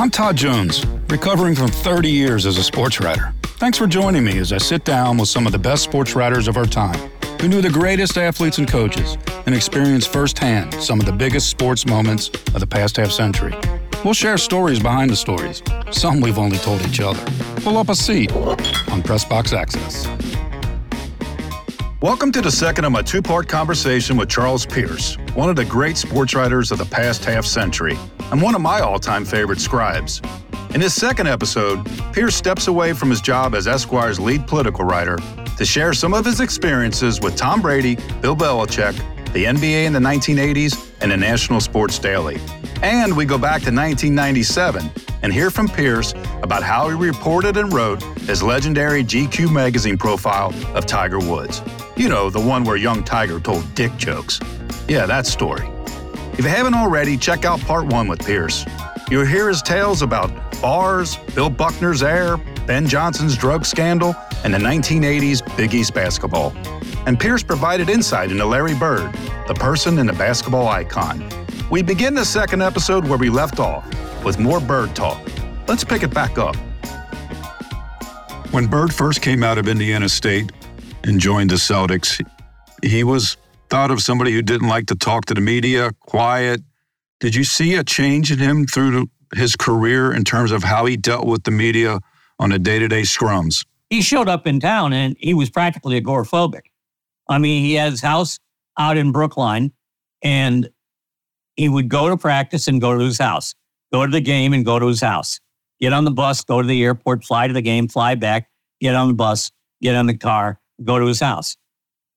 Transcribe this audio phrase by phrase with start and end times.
[0.00, 3.34] I'm Todd Jones, recovering from 30 years as a sports writer.
[3.42, 6.48] Thanks for joining me as I sit down with some of the best sports writers
[6.48, 6.98] of our time
[7.38, 11.84] who knew the greatest athletes and coaches and experienced firsthand some of the biggest sports
[11.84, 13.54] moments of the past half century.
[14.02, 17.22] We'll share stories behind the stories, some we've only told each other.
[17.56, 20.06] Pull up a seat on Press Box Access.
[22.02, 25.66] Welcome to the second of my two part conversation with Charles Pierce, one of the
[25.66, 27.94] great sports writers of the past half century,
[28.32, 30.22] and one of my all time favorite scribes.
[30.72, 35.18] In this second episode, Pierce steps away from his job as Esquire's lead political writer
[35.58, 38.96] to share some of his experiences with Tom Brady, Bill Belichick,
[39.34, 42.40] the NBA in the 1980s, and the National Sports Daily.
[42.82, 44.90] And we go back to 1997
[45.22, 50.54] and hear from Pierce about how he reported and wrote his legendary GQ magazine profile
[50.74, 51.60] of Tiger Woods.
[52.00, 54.40] You know, the one where young Tiger told dick jokes.
[54.88, 55.68] Yeah, that story.
[56.32, 58.64] If you haven't already, check out part one with Pierce.
[59.10, 60.30] You'll hear his tales about
[60.62, 66.54] bars, Bill Buckner's air, Ben Johnson's drug scandal, and the 1980s Big East basketball.
[67.04, 69.12] And Pierce provided insight into Larry Bird,
[69.46, 71.22] the person and the basketball icon.
[71.70, 73.84] We begin the second episode where we left off
[74.24, 75.20] with more Bird talk.
[75.68, 76.56] Let's pick it back up.
[78.52, 80.50] When Bird first came out of Indiana State
[81.04, 82.24] and joined the Celtics,
[82.82, 83.36] he was
[83.68, 86.60] thought of somebody who didn't like to talk to the media, quiet.
[87.20, 90.96] Did you see a change in him through his career in terms of how he
[90.96, 92.00] dealt with the media
[92.38, 93.64] on a day to day scrums?
[93.90, 96.62] He showed up in town and he was practically agoraphobic.
[97.28, 98.38] I mean, he had his house
[98.78, 99.72] out in Brookline
[100.22, 100.70] and
[101.56, 103.54] he would go to practice and go to his house,
[103.92, 105.40] go to the game and go to his house,
[105.80, 108.48] get on the bus, go to the airport, fly to the game, fly back,
[108.80, 109.50] get on the bus,
[109.80, 111.56] get on the car, go to his house.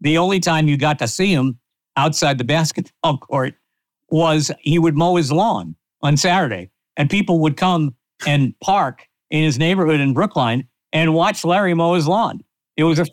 [0.02, 1.60] The only time you got to see him
[1.96, 3.56] outside the basketball court
[4.10, 7.96] was he would mow his lawn on Saturday, and people would come
[8.28, 12.42] and park in his neighborhood in Brookline and watch Larry mow his lawn.
[12.78, 13.06] It was a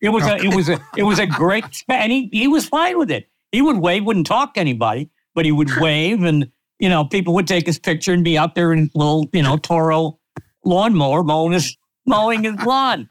[0.00, 2.98] it was a it was a it was a great and he he was fine
[2.98, 3.28] with it.
[3.52, 7.34] He would wave, wouldn't talk to anybody, but he would wave, and you know people
[7.34, 10.18] would take his picture and be out there in little you know Toro
[10.64, 11.76] lawnmower mowing his
[12.06, 13.08] mowing his lawn.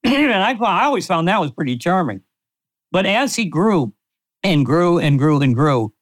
[0.04, 2.22] and I I always found that was pretty charming.
[2.92, 3.94] But as he grew
[4.42, 5.92] and grew and grew and grew,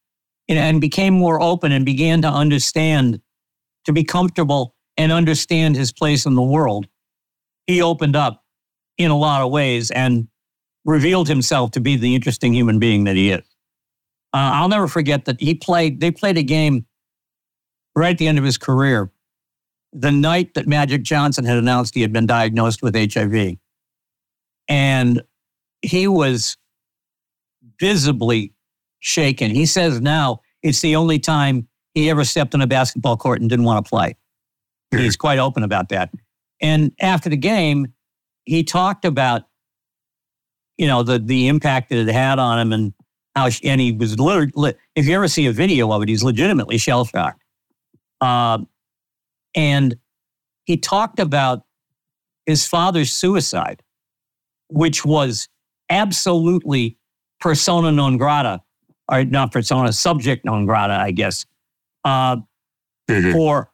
[0.48, 3.20] and became more open and began to understand,
[3.84, 6.86] to be comfortable and understand his place in the world,
[7.66, 8.44] he opened up
[8.96, 10.28] in a lot of ways and
[10.84, 13.44] revealed himself to be the interesting human being that he is.
[14.32, 16.86] Uh, I'll never forget that he played, they played a game
[17.94, 19.10] right at the end of his career,
[19.92, 23.58] the night that Magic Johnson had announced he had been diagnosed with HIV.
[24.68, 25.22] And
[25.82, 26.56] he was
[27.80, 28.52] visibly
[29.00, 29.50] shaken.
[29.50, 33.48] He says now it's the only time he ever stepped on a basketball court and
[33.48, 34.16] didn't want to play.
[34.90, 36.10] He's quite open about that.
[36.60, 37.94] And after the game,
[38.44, 39.42] he talked about,
[40.76, 42.94] you know, the the impact that it had on him and
[43.36, 46.78] how, and he was literally, if you ever see a video of it, he's legitimately
[46.78, 47.42] shell shocked.
[48.20, 48.58] Uh,
[49.54, 49.96] and
[50.64, 51.64] he talked about
[52.46, 53.82] his father's suicide,
[54.68, 55.48] which was
[55.90, 56.98] absolutely
[57.40, 58.62] persona non grata,
[59.10, 61.46] or not persona, subject non grata, I guess,
[62.04, 62.36] uh,
[63.08, 63.32] mm-hmm.
[63.32, 63.70] for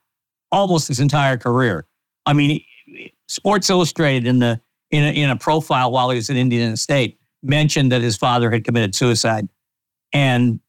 [0.53, 1.87] almost his entire career.
[2.27, 2.63] I mean,
[3.29, 4.61] Sports Illustrated in the
[4.91, 8.51] in a, in a profile while he was in Indiana State mentioned that his father
[8.51, 9.49] had committed suicide,
[10.13, 10.61] and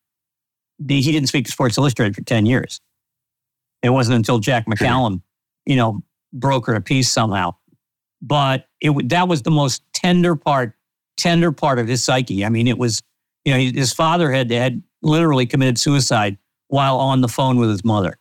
[0.80, 2.82] the, he didn't speak to Sports Illustrated for ten years.
[3.84, 5.22] It wasn't until Jack McCallum,
[5.66, 6.02] you know,
[6.36, 7.56] brokered a piece somehow.
[8.26, 10.74] But it that was the most tender part,
[11.16, 12.44] tender part of his psyche.
[12.44, 13.04] I mean, it was,
[13.44, 16.38] you know, his father had had literally committed suicide
[16.68, 18.18] while on the phone with his mother.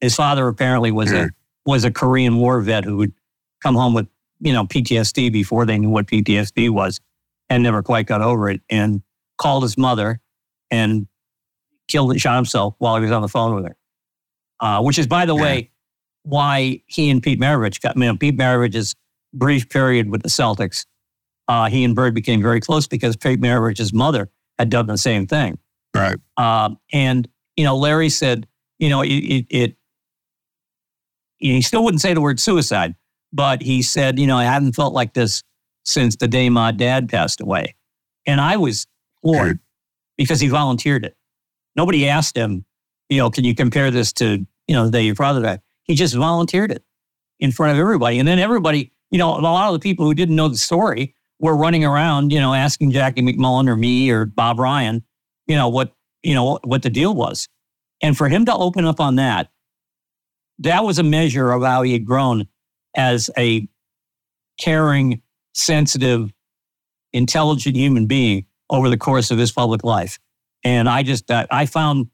[0.00, 1.30] His father apparently was a
[1.66, 3.12] was a Korean War vet who would
[3.62, 4.08] come home with
[4.40, 7.00] you know PTSD before they knew what PTSD was,
[7.50, 9.02] and never quite got over it, and
[9.36, 10.20] called his mother
[10.70, 11.06] and
[11.88, 13.76] killed and shot himself while he was on the phone with her.
[14.60, 15.70] Uh, which is, by the way,
[16.22, 17.96] why he and Pete Maravich got.
[17.96, 18.94] You know, Pete Maravich's
[19.34, 20.86] brief period with the Celtics,
[21.48, 25.26] uh, he and Bird became very close because Pete Maravich's mother had done the same
[25.26, 25.58] thing.
[25.94, 26.16] Right.
[26.36, 28.46] Um, and you know, Larry said,
[28.78, 29.76] you know, it, it, it
[31.38, 32.94] he still wouldn't say the word suicide,
[33.32, 35.42] but he said, you know, I hadn't felt like this
[35.84, 37.74] since the day my dad passed away.
[38.26, 38.86] And I was
[39.20, 39.58] floored
[40.16, 41.16] because he volunteered it.
[41.76, 42.64] Nobody asked him,
[43.08, 45.60] you know, can you compare this to, you know, the day your father died?
[45.82, 46.82] He just volunteered it
[47.38, 48.18] in front of everybody.
[48.18, 51.14] And then everybody, you know, a lot of the people who didn't know the story
[51.38, 55.04] were running around, you know, asking Jackie MacMullan or me or Bob Ryan,
[55.46, 55.94] you know, what,
[56.24, 57.48] you know, what the deal was.
[58.02, 59.50] And for him to open up on that,
[60.58, 62.48] that was a measure of how he had grown
[62.96, 63.68] as a
[64.58, 65.22] caring,
[65.52, 66.32] sensitive,
[67.12, 70.18] intelligent human being over the course of his public life.
[70.64, 72.08] And I just, I found,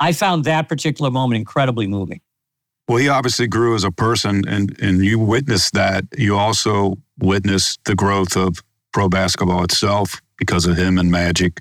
[0.00, 2.20] I found that particular moment incredibly moving.
[2.88, 6.04] Well, he obviously grew as a person, and and you witnessed that.
[6.16, 8.58] You also witnessed the growth of
[8.92, 11.60] pro basketball itself because of him and Magic,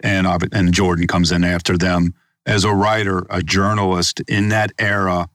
[0.00, 2.14] and and Jordan comes in after them.
[2.44, 5.28] As a writer, a journalist in that era,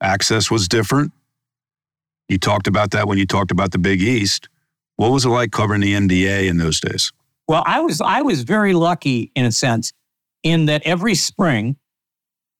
[0.00, 1.12] access was different.
[2.28, 4.48] You talked about that when you talked about the Big East.
[4.96, 7.12] What was it like covering the NBA in those days?
[7.48, 9.92] Well, I was I was very lucky in a sense
[10.42, 11.76] in that every spring,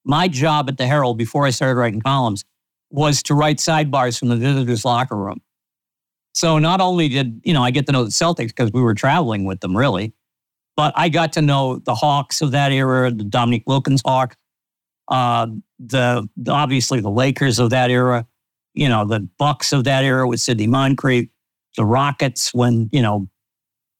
[0.04, 2.44] my job at the Herald before I started writing columns
[2.90, 5.40] was to write sidebars from the visitors' locker room.
[6.34, 8.94] So not only did you know I get to know the Celtics because we were
[8.94, 10.12] traveling with them really,
[10.76, 14.36] but I got to know the Hawks of that era, the Dominique Wilkins Hawks,
[15.08, 15.46] uh,
[15.78, 18.26] the, the obviously the Lakers of that era,
[18.74, 21.28] you know the Bucks of that era with Sidney Moncrief,
[21.76, 23.28] the Rockets when you know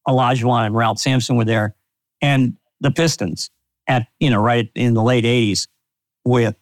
[0.08, 1.76] Olajuwon and Ralph Sampson were there,
[2.20, 3.50] and the Pistons
[3.86, 5.68] at you know right in the late '80s
[6.24, 6.56] with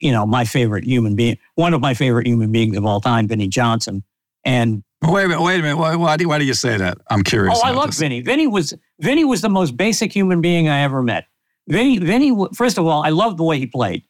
[0.00, 3.28] you know my favorite human being, one of my favorite human beings of all time,
[3.28, 4.02] Vinnie Johnson.
[4.44, 5.76] And wait a minute, wait a minute.
[5.78, 6.98] Why, why, do, why do you say that?
[7.08, 7.58] I'm curious.
[7.58, 7.98] Oh, I love this.
[7.98, 8.20] Vinnie.
[8.20, 11.26] Vinnie was Vinnie was the most basic human being I ever met.
[11.68, 12.36] Vinnie, Vinnie.
[12.54, 14.04] First of all, I love the way he played.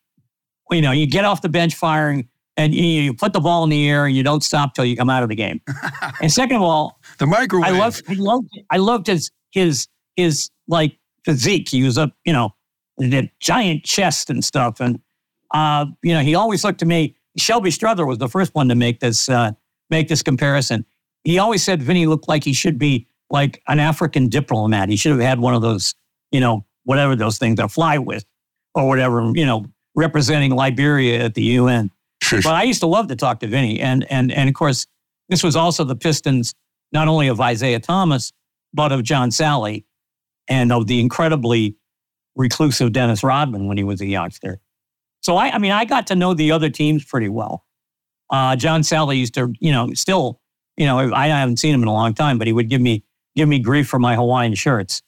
[0.71, 3.71] You know, you get off the bench firing and you, you, put the ball in
[3.71, 5.61] the air and you don't stop till you come out of the game.
[6.21, 7.73] and second of all, the microwave.
[7.73, 11.69] I loved, I loved, I loved his his his like physique.
[11.69, 12.55] He was a you know
[12.99, 15.01] the giant chest and stuff, and
[15.53, 17.17] uh, you know he always looked to me.
[17.37, 19.53] Shelby Strother was the first one to make this uh,
[19.91, 20.85] make this comparison.
[21.25, 24.89] He always said Vinnie looked like he should be like an African diplomat.
[24.89, 25.95] He should have had one of those,
[26.31, 28.25] you know, whatever those things that fly with,
[28.75, 31.91] or whatever, you know, representing Liberia at the UN.
[32.31, 34.87] but I used to love to talk to Vinnie, and and and of course,
[35.29, 36.55] this was also the Pistons,
[36.93, 38.33] not only of Isiah Thomas,
[38.73, 39.85] but of John Salley
[40.49, 41.77] and of the incredibly
[42.37, 44.61] reclusive Dennis Rodman when he was a youngster.
[45.21, 47.65] So I, I mean, I got to know the other teams pretty well.
[48.31, 50.41] Uh, John Salley used to, you know, still,
[50.77, 53.05] you know, I haven't seen him in a long time, but he would give me
[53.37, 55.03] give me grief for my Hawaiian shirts.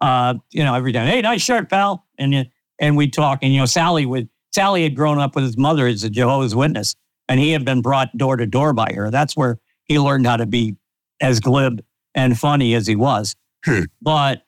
[0.00, 2.48] Uh, you know, every time, hey, nice shirt, pal, and
[2.78, 5.86] and we'd talk, and you know, Salley would Salley had grown up with his mother
[5.86, 6.96] as a Jehovah's Witness,
[7.28, 9.10] and he had been brought door to door by her.
[9.10, 10.76] That's where he learned how to be
[11.20, 11.84] as glib
[12.14, 13.36] and funny as he was.
[13.64, 13.82] Hmm.
[14.00, 14.42] But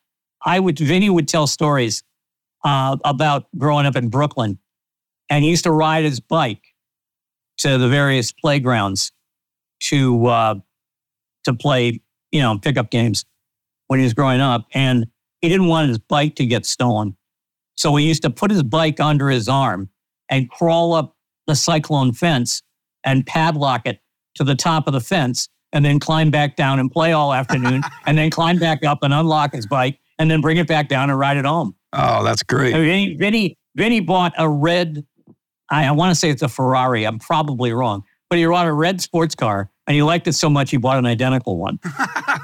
[0.44, 2.02] I would, Vinnie would tell stories
[2.64, 4.58] uh, about growing up in Brooklyn,
[5.28, 6.62] and he used to ride his bike
[7.58, 9.12] to the various playgrounds
[9.80, 10.54] to uh,
[11.44, 12.00] to play,
[12.30, 13.24] you know, pickup games
[13.88, 15.06] when he was growing up, and
[15.40, 17.16] he didn't want his bike to get stolen.
[17.76, 19.90] So he used to put his bike under his arm
[20.30, 21.16] and crawl up
[21.46, 22.62] the cyclone fence
[23.04, 24.00] and padlock it
[24.36, 27.82] to the top of the fence and then climb back down and play all afternoon
[28.06, 31.10] and then climb back up and unlock his bike and then bring it back down
[31.10, 31.74] and ride it home.
[31.92, 32.72] Oh, that's great.
[32.72, 35.04] Vinnie, Vinnie, Vinnie bought a red,
[35.70, 37.04] I, I want to say it's a Ferrari.
[37.04, 40.48] I'm probably wrong, but he bought a red sports car and he liked it so
[40.48, 41.78] much he bought an identical one.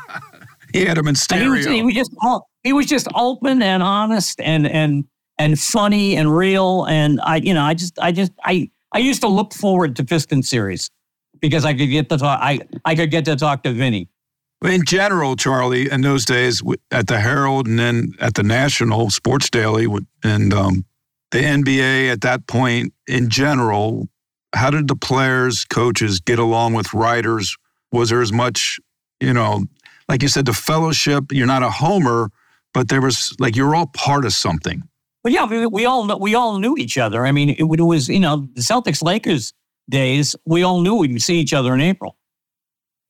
[0.72, 1.50] he had them in stereo.
[1.50, 2.10] He was, he was, just
[2.62, 5.04] he was just open and honest and and
[5.38, 6.84] and funny and real.
[6.84, 10.04] And I, you know, I just, I just, I, I used to look forward to
[10.04, 10.90] Piston series
[11.40, 14.08] because I could get to talk, I, I could get to talk to Vinnie.
[14.64, 19.50] In general, Charlie, in those days at the Herald and then at the National Sports
[19.50, 19.86] Daily
[20.24, 20.84] and um,
[21.30, 24.08] the NBA at that point, in general,
[24.54, 27.56] how did the players, coaches get along with writers?
[27.92, 28.80] Was there as much,
[29.20, 29.64] you know,
[30.08, 31.26] like you said, the fellowship?
[31.30, 32.30] You're not a homer,
[32.74, 34.82] but there was like you're all part of something.
[35.22, 37.26] Well, yeah, we, we all we all knew each other.
[37.26, 39.52] I mean, it, it was you know the Celtics Lakers
[39.88, 40.34] days.
[40.44, 42.16] We all knew we'd see each other in April.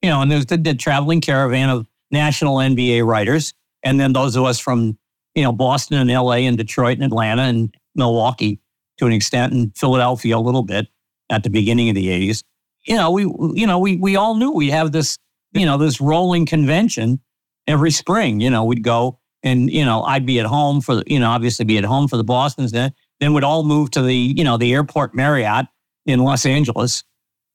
[0.01, 3.53] You know, and there's the, the traveling caravan of national NBA writers,
[3.83, 4.97] and then those of us from
[5.35, 6.45] you know Boston and L.A.
[6.45, 8.59] and Detroit and Atlanta and Milwaukee
[8.97, 10.87] to an extent, and Philadelphia a little bit
[11.29, 12.43] at the beginning of the '80s.
[12.85, 13.23] You know, we
[13.59, 15.17] you know we we all knew we have this
[15.53, 17.19] you know this rolling convention
[17.67, 18.39] every spring.
[18.39, 21.65] You know, we'd go and you know I'd be at home for you know obviously
[21.65, 24.57] be at home for the Boston's then then would all move to the you know
[24.57, 25.67] the airport Marriott
[26.05, 27.03] in Los Angeles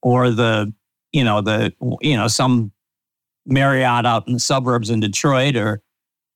[0.03, 0.73] or the
[1.15, 2.73] you know the you know some
[3.47, 5.81] Marriott out in the suburbs in Detroit or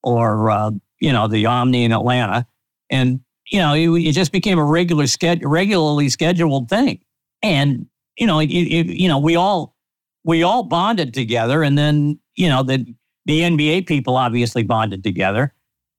[0.02, 0.70] or uh,
[1.00, 2.46] you know the Omni in Atlanta.
[2.88, 3.20] And
[3.50, 7.00] you know it, it just became a regular schedule regularly scheduled thing.
[7.42, 9.74] And you know it, it, you know we all
[10.24, 12.86] we all bonded together and then you know the
[13.26, 15.52] the NBA people obviously bonded together.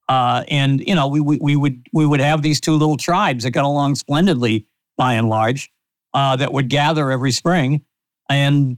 [0.08, 3.44] Uh, and you know, we, we, we would we would have these two little tribes
[3.44, 4.66] that got along splendidly
[4.98, 5.72] by and large,
[6.14, 7.86] uh, that would gather every spring,
[8.30, 8.78] and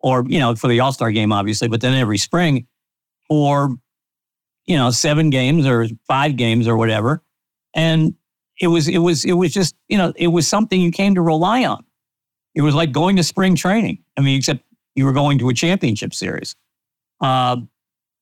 [0.00, 2.66] or you know for the All Star game obviously, but then every spring
[3.26, 3.76] for
[4.66, 7.22] you know seven games or five games or whatever,
[7.74, 8.14] and
[8.60, 11.22] it was it was it was just you know it was something you came to
[11.22, 11.84] rely on.
[12.54, 14.02] It was like going to spring training.
[14.16, 14.64] I mean, except
[14.94, 16.56] you were going to a championship series.
[17.20, 17.56] Uh,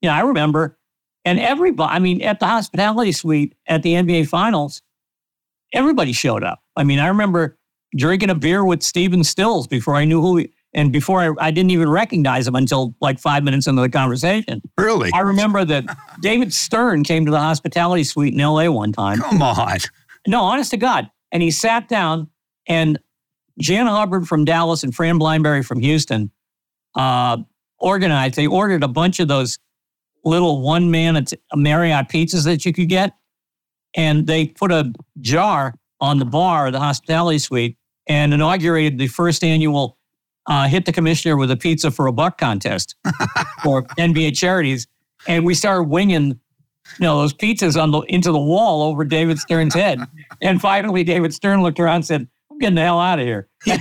[0.02, 0.78] know, I remember,
[1.24, 4.82] and everybody, I mean, at the hospitality suite at the NBA Finals,
[5.72, 6.62] everybody showed up.
[6.76, 7.58] I mean, I remember
[7.96, 11.50] drinking a beer with Stephen Stills before I knew who he, and before I, I
[11.50, 14.62] didn't even recognize him until like five minutes into the conversation.
[14.78, 15.10] Really?
[15.12, 15.84] I remember that
[16.20, 19.18] David Stern came to the hospitality suite in LA one time.
[19.18, 19.78] Come on.
[20.28, 21.10] No, honest to God.
[21.32, 22.28] And he sat down
[22.68, 22.98] and
[23.58, 26.30] Jan Hubbard from Dallas and Fran Blinebury from Houston
[26.94, 27.38] uh,
[27.78, 29.58] organized, they ordered a bunch of those
[30.24, 33.14] little one man Marriott pizzas that you could get.
[33.96, 39.42] And they put a jar on the bar, the hospitality suite, and inaugurated the first
[39.42, 39.97] annual
[40.48, 42.96] uh, Hit the Commissioner with a Pizza for a Buck contest
[43.62, 44.86] for NBA charities.
[45.26, 46.40] And we started winging
[46.98, 50.00] you know, those pizzas on the into the wall over David Stern's head.
[50.40, 53.48] And finally, David Stern looked around and said, "I'm getting the hell out of here."
[53.66, 53.76] I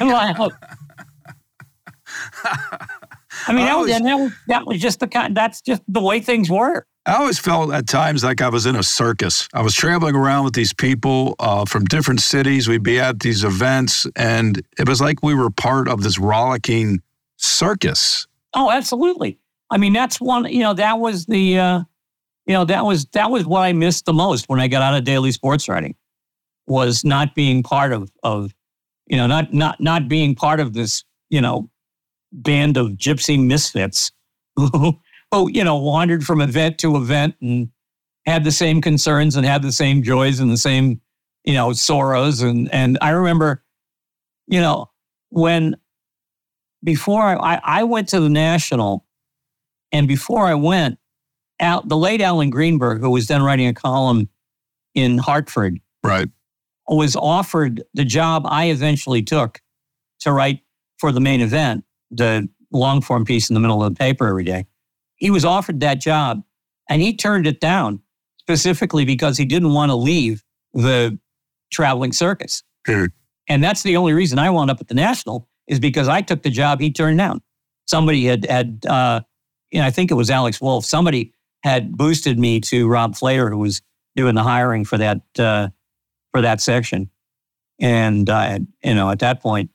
[3.53, 5.37] mean, that was, that was, that was just the kind.
[5.37, 6.87] That's just the way things were.
[7.07, 9.47] I always felt at times like I was in a circus.
[9.53, 12.67] I was traveling around with these people uh, from different cities.
[12.67, 17.01] We'd be at these events, and it was like we were part of this rollicking
[17.37, 18.27] circus.
[18.53, 19.39] Oh, absolutely.
[19.69, 20.51] I mean, that's one.
[20.51, 21.57] You know, that was the.
[21.57, 21.83] Uh,
[22.45, 24.97] you know, that was that was what I missed the most when I got out
[24.97, 25.95] of daily sports writing,
[26.65, 28.53] was not being part of of,
[29.05, 31.05] you know, not not not being part of this.
[31.29, 31.69] You know,
[32.33, 34.11] band of gypsy misfits
[34.57, 34.99] who,
[35.31, 37.69] who, you know, wandered from event to event and
[38.25, 41.01] had the same concerns and had the same joys and the same,
[41.43, 42.41] you know, sorrows.
[42.41, 43.63] And and I remember,
[44.47, 44.89] you know,
[45.29, 45.77] when
[46.83, 49.05] before I, I went to the national,
[49.91, 50.99] and before I went,
[51.59, 54.29] out the late Alan Greenberg, who was then writing a column
[54.93, 56.29] in Hartford, right,
[56.87, 59.61] was offered the job I eventually took
[60.19, 60.61] to write
[60.97, 64.43] for the main event the long form piece in the middle of the paper every
[64.43, 64.65] day.
[65.17, 66.43] He was offered that job
[66.89, 68.01] and he turned it down
[68.39, 70.43] specifically because he didn't want to leave
[70.73, 71.19] the
[71.71, 72.63] traveling circus.
[73.49, 76.43] And that's the only reason I wound up at the National is because I took
[76.43, 77.41] the job he turned down.
[77.87, 79.21] Somebody had, had uh,
[79.71, 81.33] you know, I think it was Alex Wolff, somebody
[81.63, 83.81] had boosted me to Rob Fleder, who was
[84.15, 85.69] doing the hiring for that, uh,
[86.31, 87.09] for that section.
[87.79, 89.71] And, uh, you know, at that point,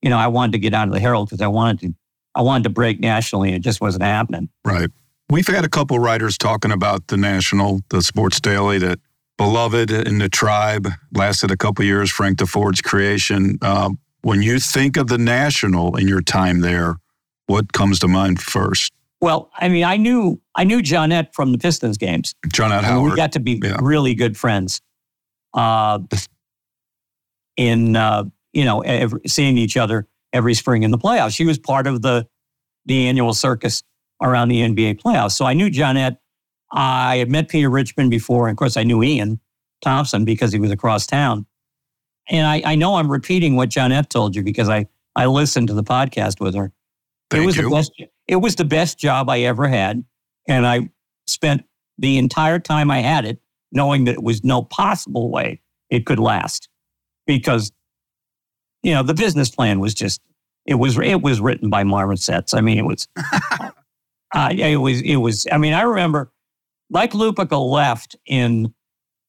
[0.00, 1.94] you know, I wanted to get out of the Herald because I wanted to,
[2.34, 3.48] I wanted to break nationally.
[3.48, 4.48] And it just wasn't happening.
[4.64, 4.90] Right.
[5.30, 8.98] We've had a couple writers talking about the National, the Sports Daily, that
[9.38, 12.10] beloved in the tribe lasted a couple years.
[12.10, 13.58] Frank Deford's creation.
[13.62, 16.96] Um, when you think of the National in your time there,
[17.46, 18.92] what comes to mind first?
[19.20, 22.34] Well, I mean, I knew I knew Johnette from the Pistons games.
[22.48, 23.12] Johnette Howard.
[23.12, 23.78] We got to be yeah.
[23.80, 24.80] really good friends.
[25.54, 26.00] Uh,
[27.56, 31.34] in uh, you know, every, seeing each other every spring in the playoffs.
[31.34, 32.26] She was part of the
[32.84, 33.82] the annual circus
[34.20, 35.32] around the NBA playoffs.
[35.32, 36.16] So I knew Johnette.
[36.72, 39.40] I had met Peter Richmond before, and of course I knew Ian
[39.84, 41.46] Thomsen because he was across town.
[42.30, 44.86] And I, I know I'm repeating what Johnette told you because I,
[45.16, 46.72] I listened to the podcast with her.
[47.30, 47.64] Thank it was you.
[47.64, 47.92] the best
[48.28, 50.04] it was the best job I ever had.
[50.48, 50.90] And I
[51.26, 51.64] spent
[51.98, 53.38] the entire time I had it
[53.72, 55.60] knowing that it was no possible way
[55.90, 56.68] it could last
[57.26, 57.72] because
[58.82, 60.20] you know, the business plan was just
[60.66, 62.56] it was it was written by Marvin Setz.
[62.56, 63.08] I mean, it was
[64.34, 65.46] uh, it was it was.
[65.50, 66.32] I mean, I remember
[66.90, 68.74] like Lupica left in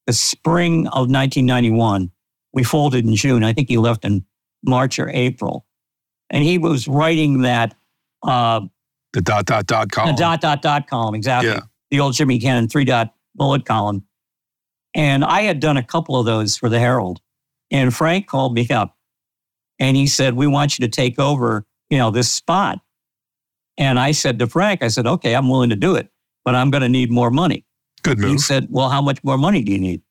[0.06, 2.10] the spring of 1991.
[2.52, 3.42] We folded in June.
[3.42, 4.24] I think he left in
[4.64, 5.66] March or April,
[6.30, 7.74] and he was writing that
[8.22, 8.60] uh,
[9.12, 10.14] the dot dot dot column.
[10.14, 11.50] The dot dot dot column, exactly.
[11.50, 11.60] Yeah.
[11.90, 14.04] The old Jimmy Cannon three dot bullet column.
[14.94, 17.20] And I had done a couple of those for the Herald.
[17.70, 18.93] And Frank called me up
[19.78, 22.80] and he said, We want you to take over, you know, this spot.
[23.76, 26.08] And I said to Frank, I said, Okay, I'm willing to do it,
[26.44, 27.64] but I'm going to need more money.
[28.02, 28.30] Good move.
[28.30, 30.02] He said, Well, how much more money do you need?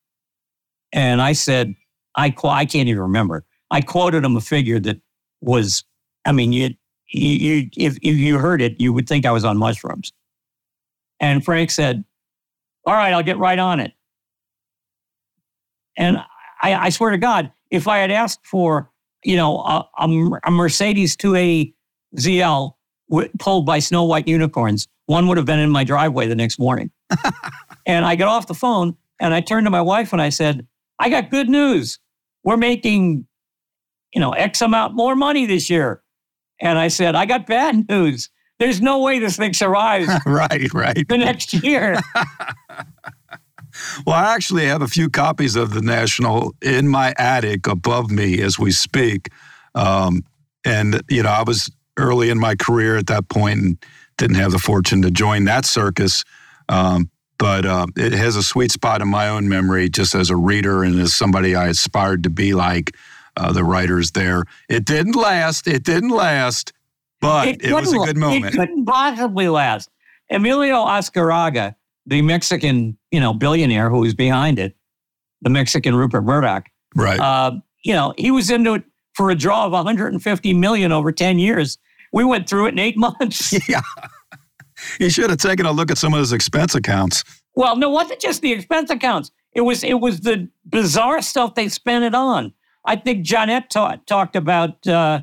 [0.92, 1.76] And I said,
[2.16, 3.46] I, qu- I can't even remember.
[3.72, 5.02] I quoted him a figure that
[5.42, 5.84] was,
[6.26, 6.76] I mean, you,
[7.08, 10.14] you, you, if, if you heard it, you would think I was on mushrooms.
[11.20, 12.04] And Frank said,
[12.86, 13.94] All right, I'll get right on it.
[15.98, 16.18] And
[16.62, 18.92] I, I swear to God, if I had asked for,
[19.24, 21.76] you know, a, a, a Mercedes 280
[22.18, 22.76] SL
[23.10, 26.60] w- pulled by snow white unicorns, one would have been in my driveway the next
[26.60, 26.92] morning.
[27.86, 30.68] and I got off the phone and I turned to my wife and I said,
[31.00, 32.00] I got good news.
[32.44, 33.26] We're making,
[34.14, 36.02] you know, X amount more money this year.
[36.60, 38.30] And I said, I got bad news.
[38.60, 41.08] There's no way this thing survives right, right.
[41.08, 42.00] the next year.
[44.06, 48.42] Well, I actually have a few copies of the National in my attic above me
[48.42, 49.30] as we speak.
[49.76, 50.24] Um,
[50.66, 53.78] and, you know, I was early in my career at that point and
[54.18, 56.24] didn't have the fortune to join that circus.
[56.70, 60.36] Um, but uh, it has a sweet spot in my own memory just as a
[60.36, 62.96] reader and as somebody I aspired to be like
[63.36, 64.46] uh, the writers there.
[64.70, 65.68] It didn't last.
[65.68, 66.72] It didn't last,
[67.20, 68.54] but it, it was a good moment.
[68.54, 69.90] It couldn't possibly last.
[70.30, 74.76] Emilio Azcárraga, the Mexican, you know, billionaire who was behind it,
[75.42, 77.20] the Mexican Rupert Murdoch, right.
[77.20, 77.52] uh,
[77.84, 78.84] you know, he was into it
[79.14, 81.78] for a draw of 150 million over 10 years.
[82.12, 83.54] We went through it in eight months.
[83.70, 83.82] yeah.
[84.98, 87.24] He should have taken a look at some of his expense accounts.
[87.56, 89.32] Well, no, it wasn't just the expense accounts.
[89.54, 92.54] It was it was the bizarre stuff they spent it on.
[92.86, 95.22] I think Johnette ta- talked about uh,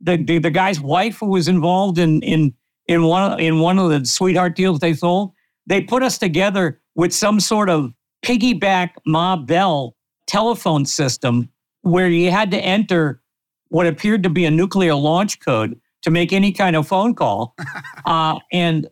[0.00, 2.54] the, the the guy's wife who was involved in in
[2.88, 5.32] in one of, in one of the sweetheart deals they sold.
[5.66, 7.92] They put us together with some sort of
[8.24, 9.96] piggyback Ma Bell
[10.26, 11.48] telephone system
[11.82, 13.22] where you had to enter
[13.68, 17.54] what appeared to be a nuclear launch code to make any kind of phone call.
[18.06, 18.86] uh, and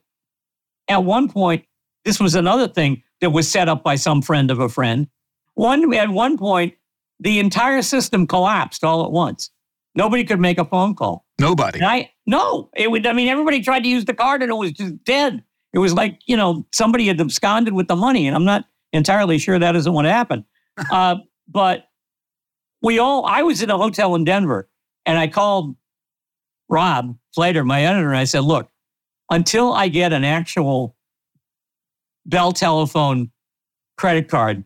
[0.89, 1.65] at one point,
[2.05, 5.09] this was another thing that was set up by some friend of a friend.
[5.55, 6.75] One at one point,
[7.21, 9.51] the entire system collapsed all at once.
[9.95, 11.25] Nobody could make a phone call.
[11.39, 11.79] Nobody.
[11.79, 13.07] And I no, it would.
[13.07, 15.43] I mean, everybody tried to use the card and it was just dead.
[15.75, 19.39] It was like you know somebody had absconded with the money, and I'm not entirely
[19.39, 20.45] sure that isn't what happened.
[20.91, 21.17] uh,
[21.49, 21.89] but
[22.81, 23.27] we all.
[23.27, 24.71] I was in a hotel in Denver,
[25.05, 25.75] and I called
[26.69, 28.71] Rob Fleder, my editor, and I said, "Look,
[29.31, 30.97] until I get an actual
[32.25, 33.33] Bell telephone
[33.99, 34.65] credit card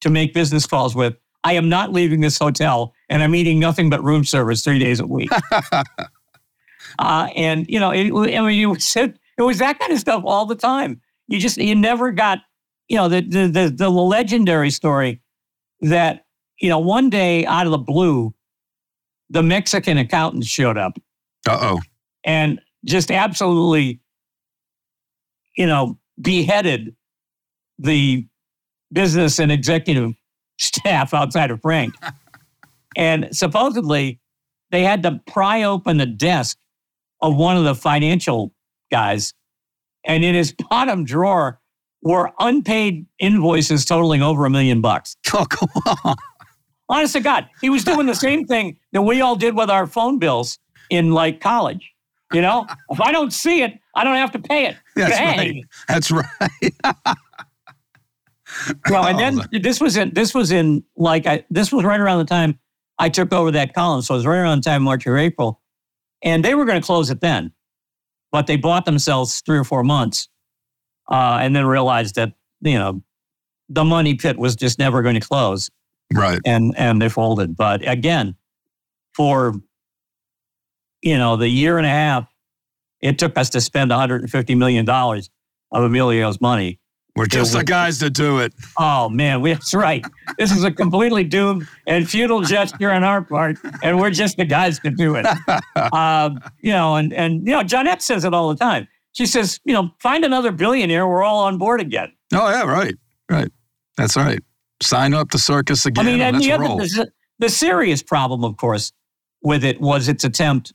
[0.00, 3.90] to make business calls with, I am not leaving this hotel, and I'm eating nothing
[3.90, 5.30] but room service three days a week."
[6.98, 8.96] uh, and you know, it, I mean, you was,
[9.38, 11.00] it was that kind of stuff all the time.
[11.28, 12.38] You just you never got,
[12.88, 15.20] you know, the the the, the legendary story
[15.80, 16.24] that
[16.60, 18.34] you know one day out of the blue,
[19.30, 20.98] the Mexican accountant showed up
[21.48, 21.80] Uh oh.
[22.24, 24.00] and just absolutely,
[25.56, 26.94] you know, beheaded
[27.78, 28.26] the
[28.92, 30.14] business and executive
[30.58, 31.94] staff outside of Frank.
[32.96, 34.20] and supposedly
[34.70, 36.58] they had to pry open the desk
[37.20, 38.52] of one of the financial
[38.90, 39.34] guys.
[40.04, 41.60] And in his bottom drawer
[42.02, 45.16] were unpaid invoices totaling over a million bucks.
[45.34, 45.68] Oh, come
[46.04, 46.16] on.
[46.88, 49.86] Honest to God, he was doing the same thing that we all did with our
[49.86, 51.92] phone bills in like college.
[52.32, 54.76] You know, if I don't see it, I don't have to pay it.
[54.94, 55.64] That's right.
[55.88, 57.16] That's right.
[58.88, 62.00] Well, and then oh, this was in this was in like I this was right
[62.00, 62.58] around the time
[62.98, 65.60] I took over that column, so it was right around the time March or April,
[66.22, 67.52] and they were going to close it then,
[68.36, 70.28] but they bought themselves three or four months,
[71.10, 73.02] uh, and then realized that you know
[73.70, 75.70] the money pit was just never going to close,
[76.12, 76.38] right.
[76.44, 77.56] and and they folded.
[77.56, 78.34] But again,
[79.14, 79.54] for
[81.00, 82.30] you know the year and a half
[83.00, 85.30] it took us to spend 150 million dollars
[85.72, 86.78] of Emilio's money.
[87.16, 88.52] We're just the guys to do it.
[88.78, 90.04] Oh man, we, that's right.
[90.38, 94.44] This is a completely doomed and futile gesture on our part, and we're just the
[94.44, 95.26] guys to do it.
[95.92, 98.88] Um, you know, and and you know, Johnette says it all the time.
[99.12, 102.12] She says, you know, find another billionaire, we're all on board again.
[102.34, 102.94] Oh, yeah, right.
[103.30, 103.50] Right.
[103.96, 104.40] That's right.
[104.82, 106.06] Sign up the circus again.
[106.06, 108.92] I mean, and and the other the, the serious problem, of course,
[109.42, 110.74] with it was its attempt.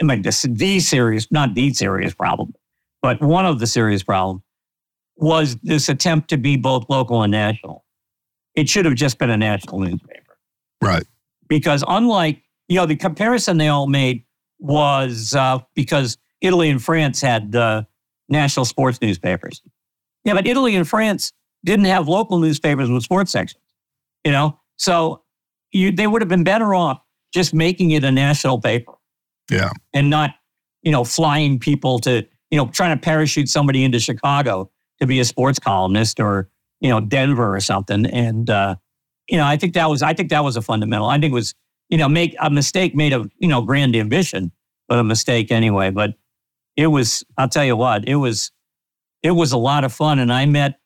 [0.00, 2.54] I mean, this, the serious, not the serious problem,
[3.02, 4.42] but one of the serious problems
[5.20, 7.84] was this attempt to be both local and national.
[8.54, 10.38] It should have just been a national newspaper.
[10.82, 11.04] Right.
[11.48, 14.24] because unlike you know the comparison they all made
[14.58, 17.82] was uh, because Italy and France had uh,
[18.28, 19.62] national sports newspapers.
[20.24, 21.32] Yeah, but Italy and France
[21.64, 23.62] didn't have local newspapers with sports sections.
[24.24, 25.22] You know, so
[25.72, 27.00] you, they would have been better off
[27.34, 28.92] just making it a national paper
[29.50, 29.70] Yeah.
[29.92, 30.30] and not
[30.82, 34.70] you know flying people to you know trying to parachute somebody into Chicago
[35.00, 36.48] to be a sports columnist or
[36.80, 38.06] you know Denver or something.
[38.06, 38.76] And uh,
[39.28, 41.08] you know, I think that was I think that was a fundamental.
[41.08, 41.54] I think it was
[41.88, 44.52] you know make a mistake made of you know grand ambition,
[44.88, 45.90] but a mistake anyway.
[45.90, 46.14] But
[46.76, 48.52] it was I'll tell you what it was
[49.22, 50.78] it was a lot of fun, and I met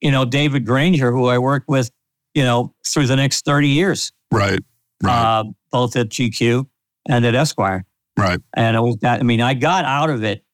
[0.00, 1.90] you know David Granger, who I worked with
[2.34, 4.60] you know through the next thirty years, right,
[5.02, 5.40] right.
[5.40, 6.66] Uh, both at GQ
[7.08, 7.84] and at Esquire,
[8.18, 8.38] right.
[8.54, 9.20] And it was that.
[9.20, 10.44] I mean, I got out of it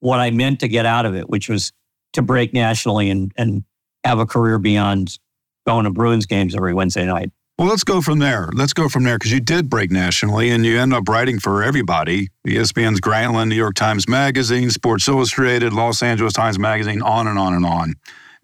[0.00, 1.72] what I meant to get out of it, which was
[2.12, 3.64] to break nationally and and
[4.04, 5.18] have a career beyond
[5.66, 7.30] going to Bruins games every Wednesday night.
[7.58, 8.50] Well, let's go from there.
[8.54, 11.64] Let's go from there because you did break nationally and you end up writing for
[11.64, 17.36] everybody ESPN's Grantland, New York Times Magazine, Sports Illustrated, Los Angeles Times Magazine, on and
[17.36, 17.94] on and on.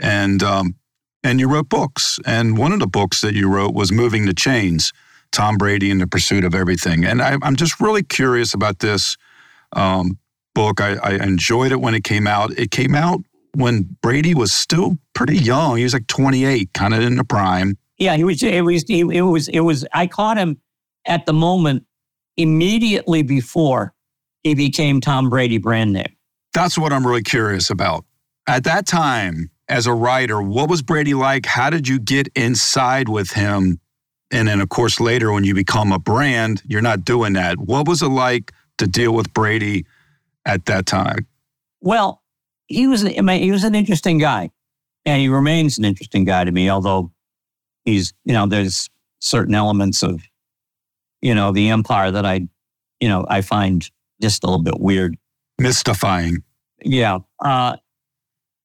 [0.00, 0.74] And, um,
[1.22, 2.18] and you wrote books.
[2.27, 4.92] And one of the books that you wrote was Moving the Chains
[5.31, 7.05] Tom Brady in the Pursuit of Everything.
[7.05, 9.16] And I, am just really curious about this
[9.74, 10.18] um,
[10.57, 10.81] book.
[10.81, 12.50] I, I enjoyed it when it came out.
[12.59, 13.20] It came out
[13.55, 15.77] when Brady was still pretty young.
[15.77, 17.77] He was like 28, kind of in the prime.
[17.99, 18.43] Yeah, he was.
[18.43, 18.85] It was.
[18.88, 19.49] It was.
[19.49, 19.87] It was.
[19.93, 20.61] I caught him
[21.07, 21.87] at the moment
[22.37, 23.95] immediately before
[24.43, 26.17] he became Tom Brady brand name.
[26.53, 28.05] That's what I'm really curious about.
[28.47, 31.47] At that time, as a writer, what was Brady like?
[31.47, 33.81] How did you get inside with him?
[34.31, 37.59] And then, of course, later when you become a brand, you're not doing that.
[37.59, 39.87] What was it like to deal with Brady
[40.45, 41.27] at that time?
[41.81, 42.23] Well,
[42.66, 44.50] he was I mean, he was an interesting guy,
[45.05, 46.70] and he remains an interesting guy to me.
[46.70, 47.12] Although
[47.85, 48.88] he's you know there's
[49.20, 50.22] certain elements of
[51.20, 52.48] you know the empire that I
[53.00, 53.88] you know I find
[54.20, 55.16] just a little bit weird,
[55.59, 56.42] mystifying.
[56.83, 57.77] Yeah, uh,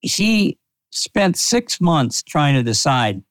[0.01, 0.57] he
[0.91, 3.21] spent six months trying to decide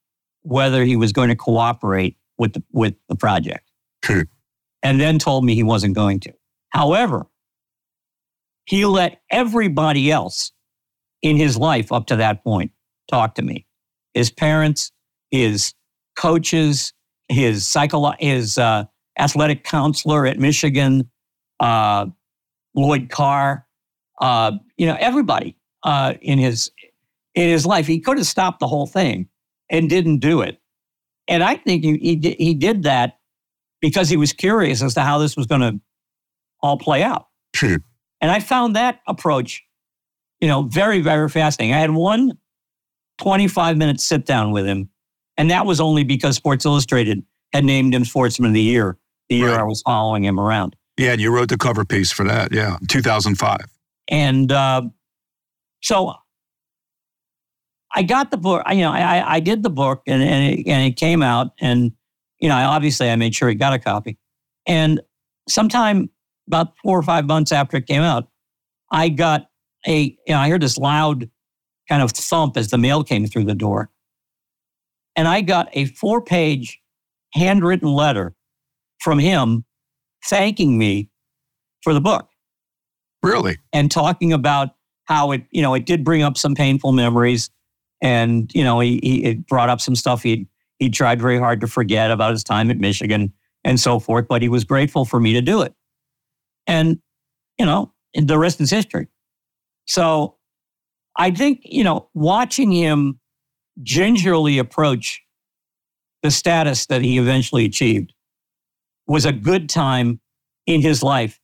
[0.43, 3.71] whether he was going to cooperate with the, with the project,
[4.83, 6.33] and then told me he wasn't going to.
[6.71, 7.27] However,
[8.65, 10.53] he let everybody else
[11.23, 12.73] in his life up to that point
[13.11, 13.67] talk to me.
[14.15, 14.93] His parents,
[15.31, 15.75] his
[16.17, 16.93] coaches,
[17.29, 18.85] his psycholo- his uh,
[19.19, 21.11] athletic counselor at Michigan,
[21.61, 22.07] uh,
[22.75, 23.67] Lloyd Carr,
[24.21, 26.71] uh, you know, everybody uh, in his
[27.35, 27.87] in his life.
[27.87, 29.29] He could have stopped the whole thing
[29.71, 30.61] and didn't do it.
[31.29, 33.19] And I think he he, he did that
[33.81, 35.81] because he was curious as to how this was going to
[36.61, 37.27] all play out.
[37.63, 37.83] and
[38.31, 39.63] I found that approach
[40.41, 41.75] you know, very, very fascinating.
[41.75, 42.39] I had one
[43.19, 44.89] 25 minute sit down with him,
[45.37, 48.99] and that was only because Sports Illustrated had named him Sportsman of the Year
[49.29, 49.61] the year right.
[49.61, 50.77] I was following him around.
[50.97, 52.53] Yeah, and you wrote the cover piece for that.
[52.53, 53.59] Yeah, 2005.
[54.09, 54.83] And uh,
[55.83, 56.15] so
[57.95, 58.63] I got the book.
[58.71, 61.93] You know, I, I did the book, and and it, and it came out, and
[62.41, 64.19] you know, obviously I made sure he got a copy.
[64.67, 65.01] And
[65.49, 66.11] sometime
[66.47, 68.29] about four or five months after it came out,
[68.91, 69.49] I got
[69.87, 71.31] a, you know, I heard this loud
[71.89, 73.91] kind of thump as the mail came through the door.
[75.17, 76.81] And I got a four page
[77.33, 78.35] handwritten letter
[79.01, 79.65] from him
[80.25, 81.11] thanking me
[81.83, 82.29] for the book.
[83.23, 83.59] Really?
[83.73, 84.71] And talking about
[85.05, 87.51] how it, you know, it did bring up some painful memories.
[88.01, 90.47] And, you know, he, he it brought up some stuff he
[90.79, 93.33] he tried very hard to forget about his time at Michigan
[93.65, 95.75] and so forth, but he was grateful for me to do it.
[96.69, 97.01] And,
[97.59, 99.09] you know, the rest is history.
[99.89, 100.37] So
[101.17, 103.19] I think, you know, watching him
[103.83, 105.23] gingerly approach
[106.23, 108.13] the status that he eventually achieved
[109.07, 110.21] was a good time
[110.67, 111.41] in his life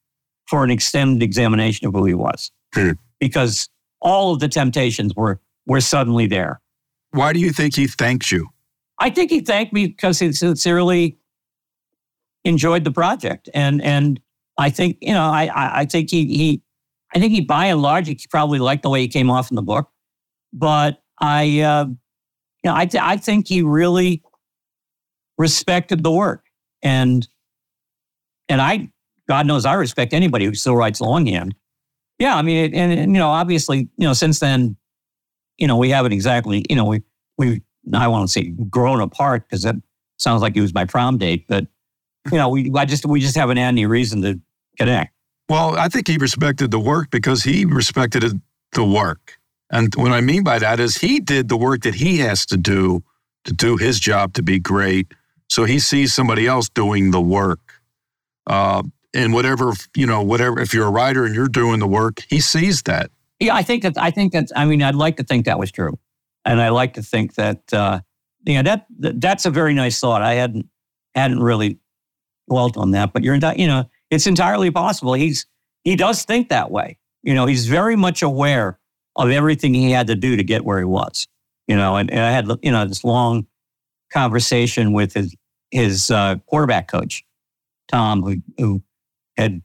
[0.46, 2.52] for an extended examination of who he was.
[2.74, 2.92] Hmm.
[3.18, 3.68] Because
[4.00, 6.61] all of the temptations were were suddenly there.
[7.12, 8.48] Why do you think he thanked you?
[8.98, 11.16] I think he thanked me because he sincerely
[12.44, 13.48] enjoyed the project.
[13.54, 14.20] And and
[14.59, 16.62] I think, you know, I I think he he
[17.14, 19.55] I think he, by and large, he probably liked the way he came off in
[19.55, 19.88] the book.
[20.53, 24.22] But I, uh, you know, I, th- I think he really
[25.38, 26.44] respected the work,
[26.83, 27.27] and
[28.48, 28.90] and I,
[29.29, 31.55] God knows, I respect anybody who still writes longhand.
[32.18, 34.77] Yeah, I mean, and, and you know, obviously, you know, since then,
[35.59, 37.03] you know, we haven't exactly, you know, we
[37.38, 39.77] we I want to say grown apart because that
[40.18, 41.66] sounds like it was my prom date, but
[42.31, 44.40] you know, we I just we just haven't had any reason to
[44.79, 45.13] connect.
[45.48, 48.40] Well, I think he respected the work because he respected
[48.72, 49.38] the work.
[49.70, 52.57] And what I mean by that is he did the work that he has to
[52.57, 53.02] do
[53.44, 55.12] to do his job to be great.
[55.50, 57.61] So he sees somebody else doing the work.
[58.46, 58.83] Uh,
[59.14, 62.40] and whatever, you know, whatever, if you're a writer and you're doing the work, he
[62.40, 63.11] sees that.
[63.38, 65.70] Yeah, I think that, I think that, I mean, I'd like to think that was
[65.70, 65.98] true.
[66.44, 68.00] And I like to think that, uh,
[68.44, 70.22] you know, that, that that's a very nice thought.
[70.22, 70.66] I hadn't,
[71.14, 71.78] hadn't really
[72.48, 75.14] dwelt on that, but you're, you know, it's entirely possible.
[75.14, 75.46] He's
[75.83, 76.98] he does think that way.
[77.22, 78.79] You know, he's very much aware
[79.16, 81.29] of everything he had to do to get where he was.
[81.66, 83.46] You know, and, and I had you know this long
[84.12, 85.35] conversation with his
[85.70, 87.24] his uh, quarterback coach,
[87.88, 88.83] Tom, who who
[89.37, 89.62] had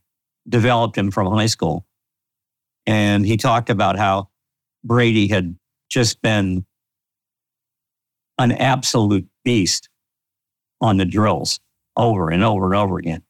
[0.48, 1.86] developed him from high school,
[2.86, 4.30] and he talked about how
[4.84, 5.56] Brady had
[5.90, 6.66] just been
[8.38, 9.90] an absolute beast
[10.82, 11.60] on the drills
[11.98, 13.22] over and over and over again.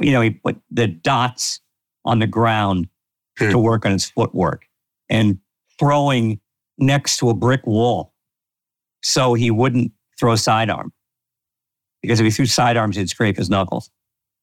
[0.00, 1.60] You know, he put the dots
[2.04, 2.88] on the ground
[3.38, 3.50] hmm.
[3.50, 4.66] to work on his footwork
[5.08, 5.38] and
[5.78, 6.40] throwing
[6.78, 8.12] next to a brick wall
[9.02, 10.92] so he wouldn't throw a sidearm.
[12.02, 13.90] Because if he threw sidearms, he'd scrape his knuckles.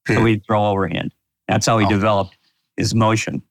[0.06, 0.14] Hmm.
[0.14, 1.12] So he'd throw overhand.
[1.48, 1.88] That's how he oh.
[1.88, 2.36] developed
[2.76, 3.42] his motion.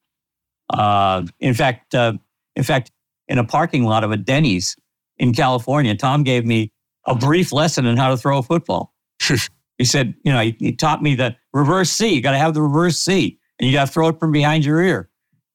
[0.69, 2.13] Uh, in fact, uh,
[2.55, 2.91] in fact,
[3.27, 4.75] in a parking lot of a Denny's
[5.17, 6.71] in California, Tom gave me
[7.05, 8.93] a brief lesson on how to throw a football.
[9.77, 12.13] he said, you know, he, he, taught me the reverse C.
[12.13, 14.65] You got to have the reverse C, and you got to throw it from behind
[14.65, 15.09] your ear.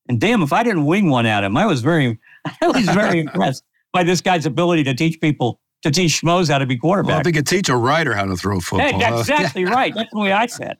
[0.08, 2.18] And damn, if I didn't wing one at him, I was very,
[2.62, 6.58] I was very impressed by this guy's ability to teach people to teach schmoes how
[6.58, 7.10] to be quarterback.
[7.10, 8.90] Well, if he could teach a writer how to throw football.
[8.90, 9.94] Hey, that's exactly right.
[9.94, 10.76] That's the way I said.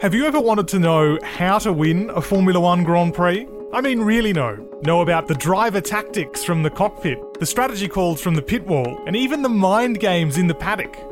[0.00, 3.46] Have you ever wanted to know how to win a Formula One Grand Prix?
[3.72, 4.68] I mean, really know.
[4.82, 9.02] Know about the driver tactics from the cockpit, the strategy calls from the pit wall,
[9.06, 11.11] and even the mind games in the paddock.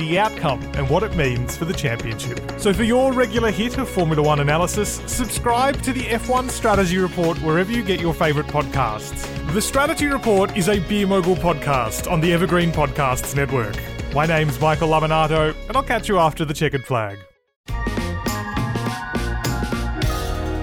[0.07, 2.39] the outcome and what it means for the championship.
[2.57, 7.37] So, for your regular hit of Formula One analysis, subscribe to the F1 Strategy Report
[7.39, 9.27] wherever you get your favourite podcasts.
[9.53, 13.75] The Strategy Report is a Beer Mogul podcast on the Evergreen Podcasts Network.
[14.13, 17.17] My name's Michael Lamonato, and I'll catch you after the checkered flag.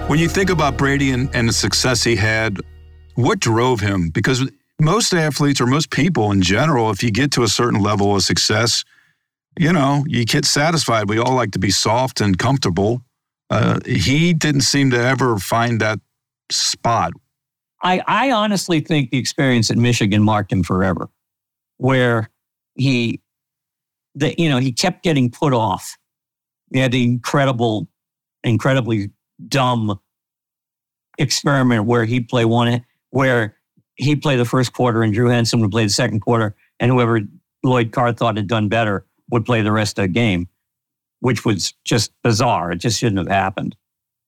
[0.07, 2.59] When you think about Brady and, and the success he had,
[3.15, 4.09] what drove him?
[4.09, 4.49] Because
[4.81, 8.23] most athletes or most people in general, if you get to a certain level of
[8.23, 8.83] success,
[9.59, 11.09] you know, you get satisfied.
[11.09, 13.01] We all like to be soft and comfortable.
[13.49, 15.99] Uh, he didn't seem to ever find that
[16.49, 17.11] spot.
[17.83, 21.09] I, I honestly think the experience at Michigan marked him forever,
[21.75, 22.29] where
[22.75, 23.21] he,
[24.15, 25.97] the, you know, he kept getting put off.
[26.71, 27.89] He had the incredible,
[28.45, 29.09] incredibly
[29.45, 29.99] dumb
[31.17, 33.57] experiment where he'd play one, where
[33.95, 37.19] he'd play the first quarter and Drew Henson would play the second quarter, and whoever
[37.61, 40.47] Lloyd Carr thought had done better would play the rest of the game,
[41.19, 42.71] which was just bizarre.
[42.71, 43.75] It just shouldn't have happened.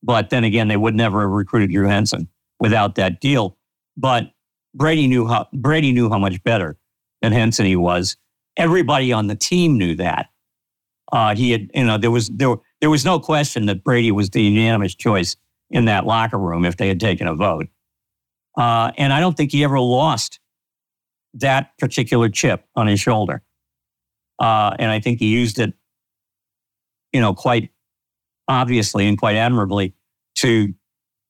[0.02, 3.56] But then again, they would never have recruited Drew Henson without that deal.
[3.96, 4.32] But
[4.74, 6.76] Brady knew how Brady knew how much better
[7.20, 8.16] than Henson he was.
[8.56, 10.28] Everybody on the team knew that.
[11.12, 14.30] Uh, he had, you know, there was there there was no question that Brady was
[14.30, 15.36] the unanimous choice
[15.70, 17.68] in that locker room if they had taken a vote.
[18.56, 20.40] Uh, and I don't think he ever lost
[21.34, 23.42] that particular chip on his shoulder.
[24.42, 25.72] Uh, and I think he used it,
[27.12, 27.70] you know, quite
[28.48, 29.94] obviously and quite admirably
[30.34, 30.74] to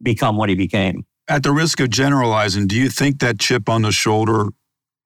[0.03, 1.05] become what he became.
[1.29, 4.47] At the risk of generalizing, do you think that chip on the shoulder,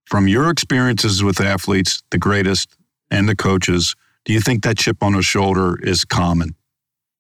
[0.06, 2.76] from your experiences with athletes, the greatest,
[3.10, 6.54] and the coaches, do you think that chip on the shoulder is common?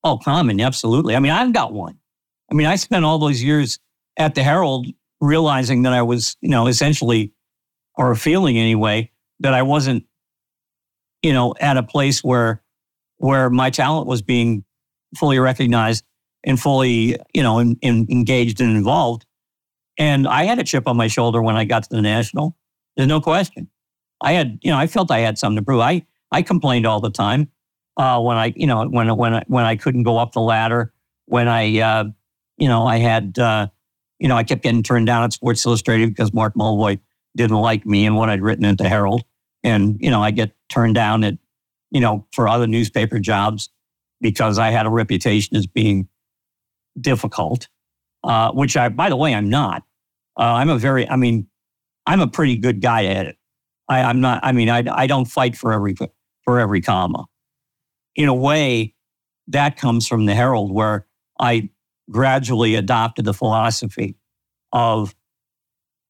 [0.04, 1.16] Oh, common, absolutely.
[1.16, 1.98] I mean, I've got one.
[2.48, 3.80] I mean, I spent all those years
[4.16, 4.86] at the Herald
[5.20, 7.32] realizing that I was, you know, essentially,
[7.96, 10.04] or feeling anyway, that I wasn't
[11.26, 12.62] you know, at a place where
[13.16, 14.64] where my talent was being
[15.16, 16.04] fully recognized
[16.44, 19.26] and fully, you know, in, in, engaged and involved.
[19.98, 22.56] And I had a chip on my shoulder when I got to the national.
[22.96, 23.68] There's no question.
[24.20, 25.80] I had, you know, I felt I had something to prove.
[25.80, 27.50] I I complained all the time
[27.96, 30.92] uh, when I, you know, when when I, when I couldn't go up the ladder,
[31.24, 32.04] when I, uh,
[32.56, 33.66] you know, I had, uh,
[34.20, 37.00] you know, I kept getting turned down at Sports Illustrated because Mark Mulvoy
[37.36, 39.24] didn't like me and what I'd written into Herald.
[39.64, 41.34] And, you know, I get turned down at,
[41.90, 43.70] you know, for other newspaper jobs
[44.20, 46.08] because I had a reputation as being
[47.00, 47.68] difficult,
[48.24, 49.82] uh, which I, by the way, I'm not.
[50.38, 51.46] Uh, I'm a very, I mean,
[52.06, 53.36] I'm a pretty good guy at it.
[53.88, 55.94] I, I'm not, I mean, I, I don't fight for every,
[56.42, 57.26] for every comma.
[58.14, 58.94] In a way,
[59.48, 61.06] that comes from the Herald, where
[61.38, 61.70] I
[62.10, 64.16] gradually adopted the philosophy
[64.72, 65.14] of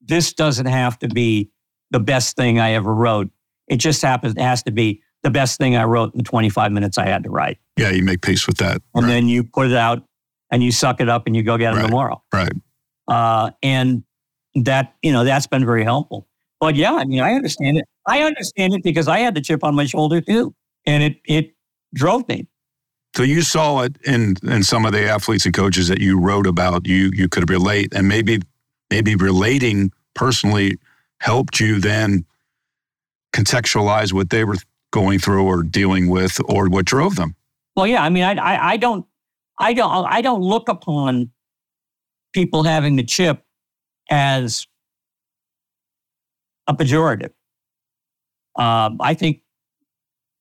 [0.01, 1.51] this doesn't have to be
[1.91, 3.31] the best thing I ever wrote.
[3.69, 6.73] It just happens, it has to be the best thing I wrote in the 25
[6.73, 7.59] minutes I had to write.
[7.77, 8.81] Yeah, you make peace with that.
[8.95, 9.11] And right.
[9.11, 10.05] then you put it out
[10.51, 11.87] and you suck it up and you go get them Right.
[11.87, 12.23] tomorrow.
[12.33, 12.53] Right.
[13.09, 14.05] Uh, and
[14.55, 16.27] that, you know, that's been very helpful.
[16.61, 17.85] But yeah, I mean, I understand it.
[18.07, 20.55] I understand it because I had the chip on my shoulder too.
[20.87, 21.55] And it, it
[21.95, 22.47] drove me.
[23.17, 26.47] So you saw it in in some of the athletes and coaches that you wrote
[26.47, 26.87] about.
[26.87, 28.41] You you could relate, and maybe
[28.91, 30.77] maybe relating personally
[31.21, 32.27] helped you then
[33.35, 34.57] contextualize what they were
[34.93, 37.35] going through or dealing with, or what drove them.
[37.75, 39.05] Well, yeah, I mean, I, I, I don't,
[39.59, 41.31] I don't, I don't look upon
[42.33, 43.43] people having the chip
[44.11, 44.67] as
[46.67, 47.33] a pejorative.
[48.59, 49.43] Um, I think,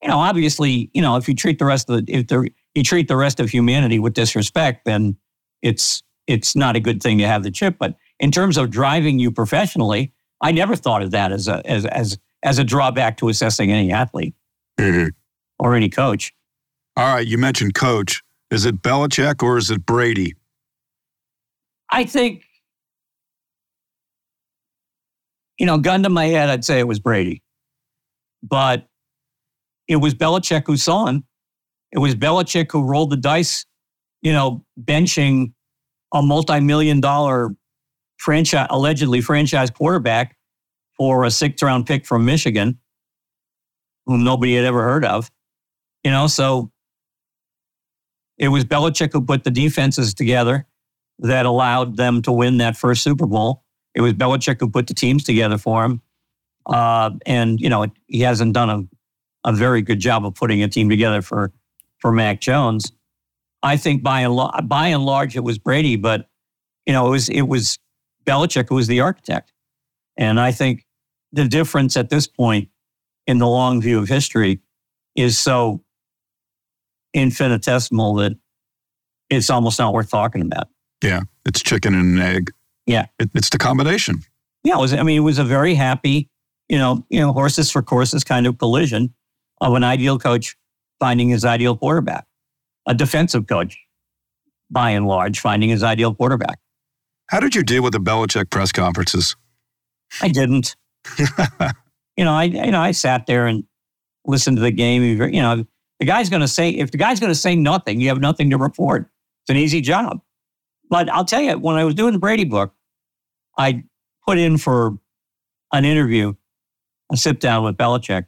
[0.02, 2.84] you know, obviously, you know, if you treat the rest of the, if the, you
[2.84, 5.18] treat the rest of humanity with disrespect, then
[5.62, 7.78] it's, it's not a good thing to have the chip.
[7.78, 11.86] But in terms of driving you professionally, I never thought of that as a, as,
[11.86, 14.36] as, as a drawback to assessing any athlete
[14.80, 15.10] mm-hmm.
[15.60, 16.34] or any coach.
[16.96, 18.24] All right, you mentioned coach.
[18.52, 20.36] Is it Belichick or is it Brady?
[21.90, 22.44] I think,
[25.58, 27.42] you know, gun to my head, I'd say it was Brady.
[28.44, 28.88] But
[29.88, 31.26] it was Belichick who saw him.
[31.92, 33.66] It was Belichick who rolled the dice,
[34.22, 35.54] you know, benching
[36.14, 37.56] a multi million dollar
[38.18, 40.36] franchise, allegedly franchise quarterback
[40.98, 42.80] for a sixth round pick from Michigan,
[44.06, 45.32] whom nobody had ever heard of.
[46.04, 46.72] You know, so
[48.38, 50.68] it was Belichick who put the defenses together
[51.20, 53.64] that allowed them to win that first Super Bowl.
[53.94, 56.02] It was Belichick who put the teams together for him.
[56.66, 60.68] Uh, and, you know, he hasn't done a, a very good job of putting a
[60.68, 61.54] team together for,
[62.00, 62.92] for Mac Jones.
[63.64, 66.28] I think by and, lo- by and large it was Brady, but,
[66.86, 67.80] you know, it was, it was
[68.26, 69.54] Belichick who was the architect.
[70.18, 70.85] And I think
[71.36, 72.70] the difference at this point
[73.28, 74.62] in the long view of history
[75.16, 75.84] is so
[77.14, 78.38] infinitesimal that
[79.30, 80.68] it's almost not worth talking about.
[81.04, 82.52] Yeah, it's chicken and an egg.
[82.86, 83.08] Yeah.
[83.20, 84.22] It, it's the combination.
[84.64, 84.94] Yeah, it was.
[84.94, 86.30] I mean, it was a very happy,
[86.70, 89.14] you know, you know, horses for courses kind of collision
[89.60, 90.56] of an ideal coach
[91.00, 92.26] finding his ideal quarterback,
[92.88, 93.78] a defensive coach,
[94.72, 96.60] by and large, finding his ideal quarterback.
[97.28, 99.36] How did you deal with the Belichick press conferences?
[100.22, 100.76] I didn't.
[102.18, 103.64] you know, I you know I sat there and
[104.26, 105.04] listened to the game.
[105.04, 105.66] You know,
[106.00, 108.50] the guy's going to say if the guy's going to say nothing, you have nothing
[108.50, 109.10] to report.
[109.44, 110.22] It's an easy job.
[110.90, 112.74] But I'll tell you, when I was doing the Brady book,
[113.58, 113.84] I
[114.26, 114.98] put in for
[115.72, 116.34] an interview,
[117.12, 118.26] a sit down with Belichick,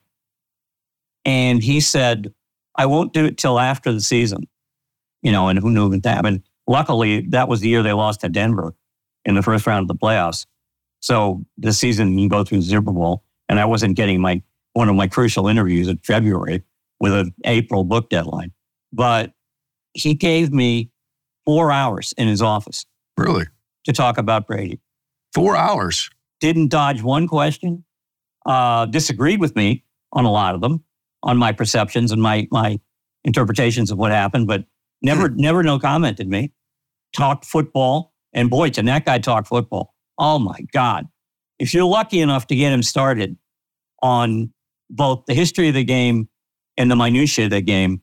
[1.25, 2.33] and he said,
[2.75, 4.47] "I won't do it till after the season."
[5.21, 6.43] You know, and who knew that happened?
[6.67, 8.75] Luckily, that was the year they lost to Denver
[9.25, 10.45] in the first round of the playoffs.
[11.07, 14.41] So the season you go through the Super Bowl, and I wasn't getting my
[14.73, 16.65] one of my crucial interviews in February
[16.99, 18.51] with an April book deadline.
[18.91, 19.31] But
[19.93, 20.91] he gave me
[21.45, 23.45] four hours in his office Really?
[23.85, 24.81] to talk about Brady.
[25.33, 26.09] Four hours.
[26.41, 27.85] Didn't dodge one question.
[28.45, 30.83] Uh, disagreed with me on a lot of them,
[31.23, 32.81] on my perceptions and my my
[33.23, 34.65] interpretations of what happened, but
[35.01, 36.51] never never no commented me.
[37.13, 39.93] Talked football, and boy, can that guy talk football?
[40.17, 41.07] Oh my God!
[41.59, 43.37] If you're lucky enough to get him started
[44.01, 44.53] on
[44.89, 46.29] both the history of the game
[46.77, 48.01] and the minutiae of the game,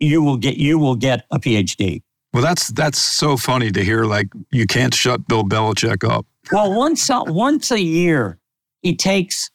[0.00, 2.02] you will get you will get a PhD.
[2.32, 4.04] Well, that's that's so funny to hear.
[4.04, 6.26] Like you can't shut Bill Belichick up.
[6.52, 8.38] Well, once a, once a year,
[8.82, 9.50] he takes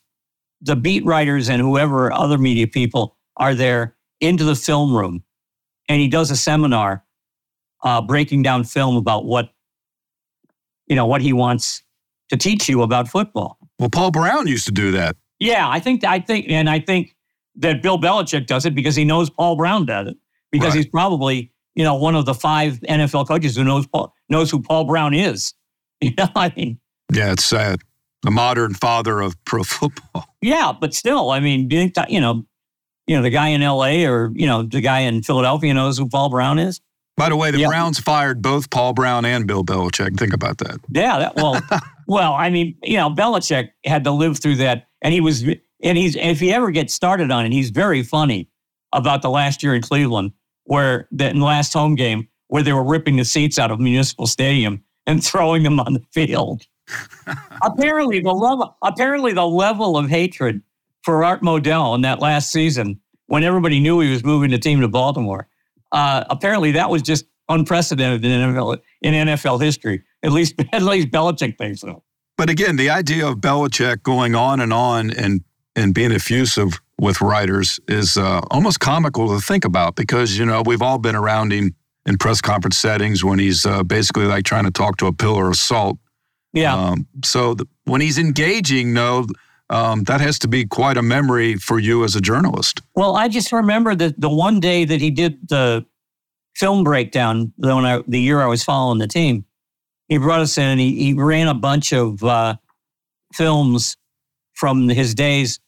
[0.60, 5.24] the beat writers and whoever other media people are there into the film room,
[5.88, 7.06] and he does a seminar
[7.84, 9.54] uh, breaking down film about what
[10.90, 11.82] you know what he wants
[12.30, 13.58] to teach you about football.
[13.80, 15.16] Well, Paul Brown used to do that.
[15.40, 17.16] Yeah, I think I think, and I think
[17.56, 20.18] that Bill Belichick does it because he knows Paul Brown does it
[20.52, 20.78] because Right.
[20.78, 24.62] he's probably you know one of the five NFL coaches who knows Paul, knows who
[24.62, 25.54] Paul Brown is.
[26.02, 26.80] You know, I mean.
[27.14, 27.82] Yeah, it's sad.
[28.24, 30.26] The modern father of pro football.
[30.42, 32.46] Yeah, but still, I mean, do you think that, you know,
[33.06, 34.06] you know, the guy in L.A.
[34.06, 36.80] or you know, the guy in Philadelphia knows who Paul Brown is?
[37.20, 37.68] By the way, the Yeah.
[37.68, 40.18] Browns fired both Paul Brown and Bill Belichick.
[40.18, 40.80] Think about that.
[40.90, 41.62] Yeah, that, well,
[42.08, 45.98] well, I mean, you know, Belichick had to live through that, and he was, and
[45.98, 48.50] he's, if he ever gets started on it, he's very funny
[48.94, 50.32] about the last year in Cleveland,
[50.64, 53.82] where the in the last home game where they were ripping the seats out of
[53.82, 56.66] Municipal Stadium and throwing them on the field.
[57.62, 60.62] apparently, the level, apparently, the level of hatred
[61.04, 64.80] for Art Modell in that last season, when everybody knew he was moving the team
[64.80, 65.49] to Baltimore,
[65.92, 70.04] uh, apparently that was just unprecedented in NFL, in NFL history.
[70.24, 72.04] At least, at least Belichick thinks so.
[72.38, 75.44] But again, the idea of Belichick going on and on and
[75.76, 80.62] and being effusive with writers is uh, almost comical to think about because you know
[80.66, 81.76] we've all been around him
[82.06, 85.48] in press conference settings when he's uh, basically like trying to talk to a pillar
[85.50, 85.98] of salt.
[86.54, 86.76] Yeah.
[86.76, 89.28] Um, so the, when he's engaging, no,
[89.70, 92.82] um, that has to be quite a memory for you as a journalist.
[92.96, 95.86] Well, I just remember that the one day that he did the
[96.56, 99.46] film breakdown, the, when I, the year I was following the team,
[100.08, 102.56] he brought us in and he, he ran a bunch of uh,
[103.34, 103.96] films
[104.56, 105.60] from his days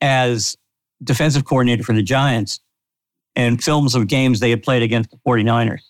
[0.00, 0.56] as
[1.02, 2.60] defensive coordinator for the Giants
[3.34, 5.82] and films of games they had played against the 49ers,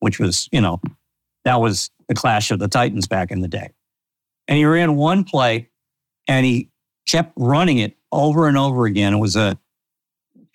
[0.00, 0.80] which was, you know,
[1.44, 3.70] that was the clash of the Titans back in the day.
[4.48, 5.68] And he ran one play
[6.26, 6.70] and he
[7.08, 9.14] kept running it over and over again.
[9.14, 9.58] It was a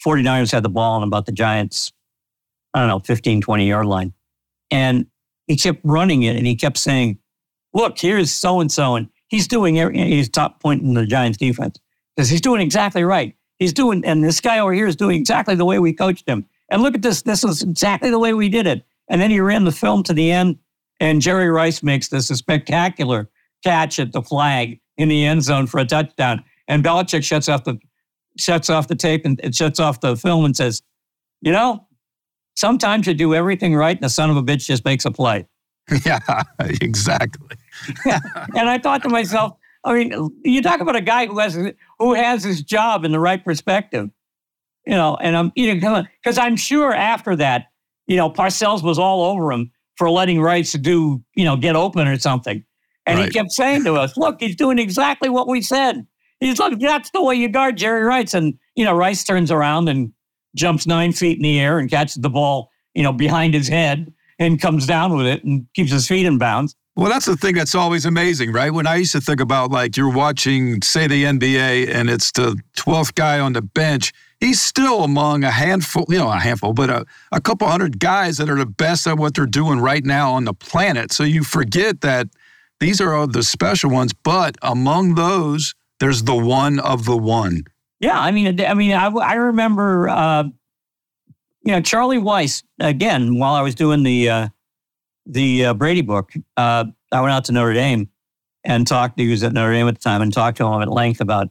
[0.06, 1.92] 49ers had the ball on about the Giants,
[2.74, 4.14] I don't know, 15, 20 yard line.
[4.72, 5.08] And
[5.48, 7.20] he kept running it and he kept saying,
[7.74, 8.96] Look, here's so and so.
[8.96, 11.80] And he's doing, every, he's top pointing the Giants defense
[12.16, 13.36] because he's doing exactly right.
[13.60, 16.46] He's doing, and this guy over here is doing exactly the way we coached him.
[16.72, 17.22] And look at this.
[17.22, 18.84] This is exactly the way we did it.
[19.08, 20.60] And then he ran the film to the end,
[21.00, 23.30] and Jerry Rice makes this a spectacular
[23.64, 26.44] catch at the flag in the end zone for a touchdown.
[26.68, 27.80] And Belichick shuts off the
[28.38, 30.84] shuts off the tape and it shuts off the film and says,
[31.42, 31.88] "You know,
[32.56, 35.48] sometimes you do everything right, and the son of a bitch just makes a play."
[36.06, 36.20] Yeah,
[36.60, 37.58] exactly.
[38.06, 38.20] yeah.
[38.56, 41.56] And I thought to myself, I mean, you talk about a guy who has
[41.98, 44.10] who has his job in the right perspective,
[44.86, 45.18] you know.
[45.20, 47.72] And I'm you know because I'm sure after that,
[48.06, 52.08] you know, Parcells was all over him for letting Rice do you know get open
[52.08, 52.64] or something,
[53.10, 53.26] and right.
[53.26, 56.06] he kept saying to us, "Look, he's doing exactly what we said.
[56.40, 59.90] He's look, that's the way you guard Jerry Rice." And you know, Rice turns around
[59.90, 60.14] and
[60.56, 64.14] jumps nine feet in the air and catches the ball, you know, behind his head
[64.40, 66.76] and comes down with it and keeps his feet in bounds.
[66.96, 68.74] Well, that's the thing that's always amazing, right?
[68.74, 72.60] When I used to think about like you're watching, say, the NBA and it's the
[72.76, 76.90] 12th guy on the bench, he's still among a handful, you know, a handful, but
[76.90, 80.34] a, a couple hundred guys that are the best at what they're doing right now
[80.34, 81.14] on the planet.
[81.14, 82.28] So you forget that
[82.80, 87.64] these are the special ones, but among those, there's the one of the one.
[88.00, 90.44] Yeah, I mean, I mean, I, I remember, uh,
[91.64, 94.48] you know, Charlie Weis again while I was doing the uh,
[95.26, 98.10] the uh, Brady book, uh, I went out to Notre Dame
[98.64, 99.20] and talked.
[99.20, 101.50] He was at Notre Dame at the time and talked to him at length about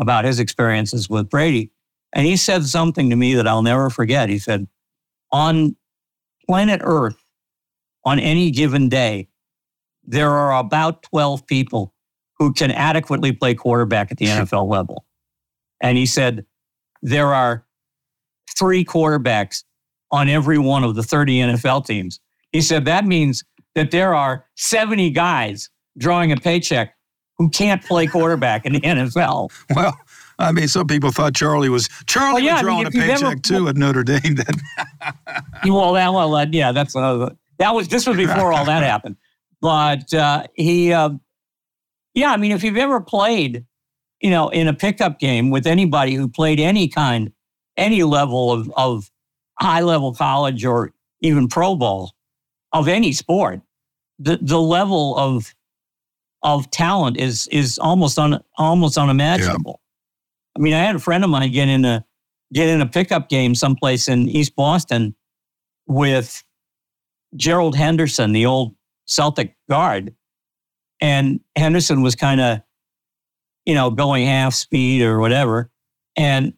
[0.00, 1.70] about his experiences with Brady.
[2.12, 4.28] And he said something to me that I'll never forget.
[4.28, 4.66] He said,
[5.30, 5.76] "On
[6.46, 7.22] planet Earth,
[8.04, 9.28] on any given day,
[10.06, 11.92] there are about twelve people
[12.38, 15.04] who can adequately play quarterback at the NFL level."
[15.80, 16.46] And he said,
[17.02, 17.66] "There are
[18.56, 19.64] three quarterbacks
[20.10, 22.20] on every one of the 30 NFL teams.
[22.52, 23.44] He said that means
[23.74, 26.94] that there are 70 guys drawing a paycheck
[27.38, 29.50] who can't play quarterback in the NFL.
[29.74, 29.96] Well,
[30.38, 33.06] I mean, some people thought Charlie was Charlie well, yeah, was drawing I mean, a
[33.06, 34.36] paycheck ever, too at Notre Dame.
[34.36, 34.46] Then,
[35.64, 39.16] well, that well, yeah, that's uh, that was this was before all that happened.
[39.60, 41.10] But uh, he, uh,
[42.14, 43.64] yeah, I mean, if you've ever played,
[44.20, 47.32] you know, in a pickup game with anybody who played any kind,
[47.76, 49.10] any level of of
[49.58, 52.14] high level college or even pro ball,
[52.72, 53.60] of any sport,
[54.18, 55.54] the the level of
[56.42, 59.80] of talent is is almost un, almost unimaginable.
[59.80, 60.58] Yeah.
[60.58, 62.04] I mean, I had a friend of mine get in a
[62.52, 65.14] get in a pickup game someplace in East Boston
[65.86, 66.42] with
[67.34, 68.74] Gerald Henderson, the old
[69.06, 70.14] Celtic guard,
[71.00, 72.60] and Henderson was kind of,
[73.64, 75.70] you know, going half speed or whatever,
[76.16, 76.54] and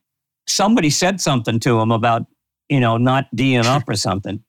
[0.47, 2.27] somebody said something to him about,
[2.69, 4.43] you know, not D'ing up or something.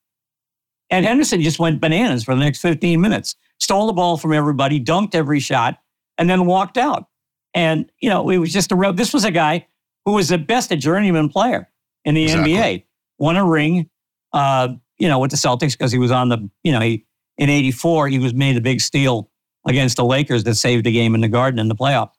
[0.89, 4.83] And Henderson just went bananas for the next 15 minutes, stole the ball from everybody,
[4.83, 5.79] dunked every shot,
[6.17, 7.05] and then walked out.
[7.53, 9.67] And, you know, it was just a real, this was a guy
[10.05, 11.69] who was the best journeyman player
[12.05, 12.53] in the exactly.
[12.53, 12.83] NBA,
[13.17, 13.89] won a ring,
[14.33, 17.05] uh, you know, with the Celtics because he was on the, you know, he,
[17.39, 19.31] in 84, he was made a big steal
[19.65, 22.11] against the Lakers that saved the game in the garden in the playoffs.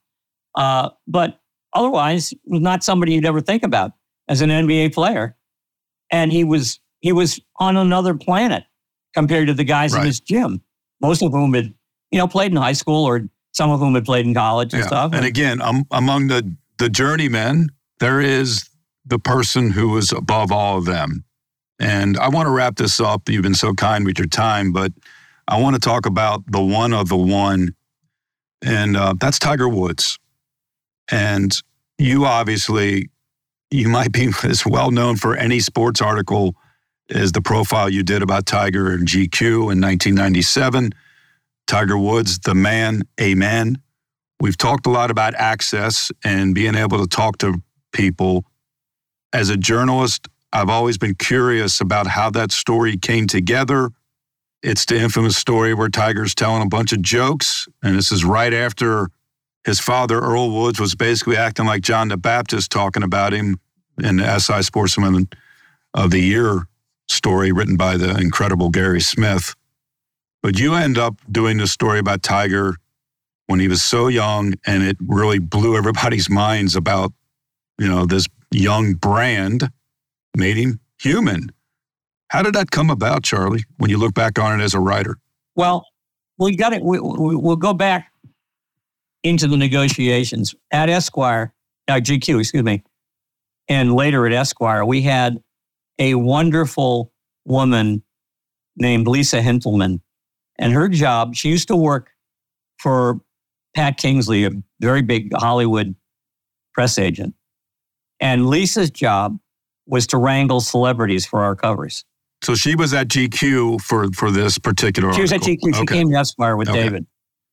[0.54, 1.40] Uh, but
[1.74, 3.92] otherwise, was not somebody you'd ever think about
[4.28, 5.36] as an NBA player.
[6.10, 8.64] And he was he was on another planet
[9.14, 10.00] compared to the guys right.
[10.00, 10.62] in his gym,
[11.00, 11.74] most of whom had,
[12.10, 14.82] you know, played in high school or some of whom had played in college and
[14.82, 14.86] yeah.
[14.86, 15.12] stuff.
[15.12, 17.68] And again, um, among the, the journeymen,
[18.00, 18.68] there is
[19.04, 21.24] the person who is above all of them.
[21.81, 23.28] And I want to wrap this up.
[23.28, 24.93] You've been so kind with your time, but
[25.49, 27.74] I want to talk about the one of the one,
[28.62, 30.18] and uh, that's Tiger Woods.
[31.11, 31.53] And
[31.99, 33.09] you obviously,
[33.70, 36.55] you might be as well known for any sports article
[37.09, 40.93] as the profile you did about Tiger and GQ in 1997.
[41.66, 43.81] Tiger Woods, the man, amen.
[44.39, 47.62] We've talked a lot about access and being able to talk to
[47.93, 48.45] people.
[49.33, 53.90] As a journalist, I've always been curious about how that story came together.
[54.62, 58.53] It's the infamous story where Tiger's telling a bunch of jokes, and this is right
[58.53, 59.09] after
[59.64, 63.61] his father, Earl Woods, was basically acting like John the Baptist, talking about him
[64.03, 65.28] in the SI Sportsman
[65.94, 66.66] of the Year
[67.09, 69.55] story written by the incredible Gary Smith.
[70.42, 72.76] But you end up doing this story about Tiger
[73.46, 77.12] when he was so young, and it really blew everybody's minds about,
[77.78, 79.68] you know, this young brand
[80.37, 81.51] made him human.
[82.28, 85.18] How did that come about, Charlie, when you look back on it as a writer?
[85.57, 85.85] Well,
[86.39, 86.83] we got it.
[86.83, 88.12] We, we, we'll go back
[89.22, 91.53] into the negotiations at Esquire,
[91.89, 92.83] uh, GQ, excuse me,
[93.68, 94.85] and later at Esquire.
[94.85, 95.43] We had
[95.99, 97.12] a wonderful
[97.45, 98.03] woman
[98.76, 100.01] named Lisa Hintelmann.
[100.59, 102.11] And her job, she used to work
[102.78, 103.20] for
[103.74, 104.51] Pat Kingsley, a
[104.81, 105.95] very big Hollywood
[106.74, 107.35] press agent.
[108.20, 109.39] And Lisa's job
[109.91, 112.05] was to wrangle celebrities for our covers.
[112.43, 115.12] So she was at GQ for for this particular.
[115.12, 115.74] She was at GQ.
[115.74, 115.95] She okay.
[115.97, 116.84] came to Esquire with okay.
[116.84, 117.07] David,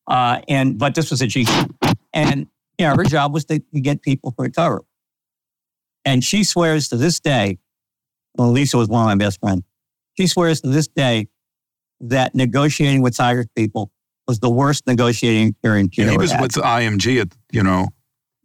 [0.07, 3.81] uh, and but this was at GQ, and you know her job was to, to
[3.81, 4.83] get people for a cover.
[6.05, 7.57] And she swears to this day,
[8.37, 9.63] well, Lisa was one of my best friends.
[10.17, 11.27] She swears to this day
[11.99, 13.91] that negotiating with Tigers people
[14.25, 16.41] was the worst negotiating experience she yeah, He was had.
[16.41, 17.87] with IMG at you know,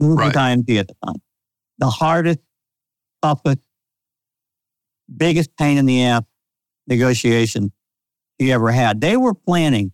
[0.01, 0.26] right.
[0.26, 1.22] with IMG at the time.
[1.78, 2.40] The hardest,
[3.22, 3.59] toughest,
[5.14, 6.22] biggest pain in the ass
[6.86, 7.72] negotiation
[8.38, 9.00] he ever had.
[9.00, 9.92] They were planning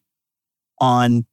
[0.80, 1.26] on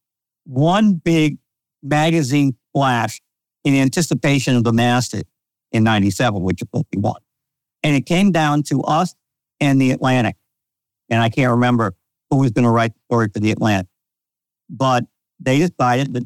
[0.46, 1.38] one big
[1.82, 3.22] magazine splash
[3.64, 5.24] in anticipation of the Masters
[5.72, 7.22] in 97, which is what we won.
[7.84, 9.16] And it came down to us
[9.60, 10.36] and the Atlantic.
[11.10, 11.96] And I can't remember
[12.30, 13.88] who was going to write the story for the Atlantic.
[14.70, 15.06] But
[15.40, 16.24] they decided that,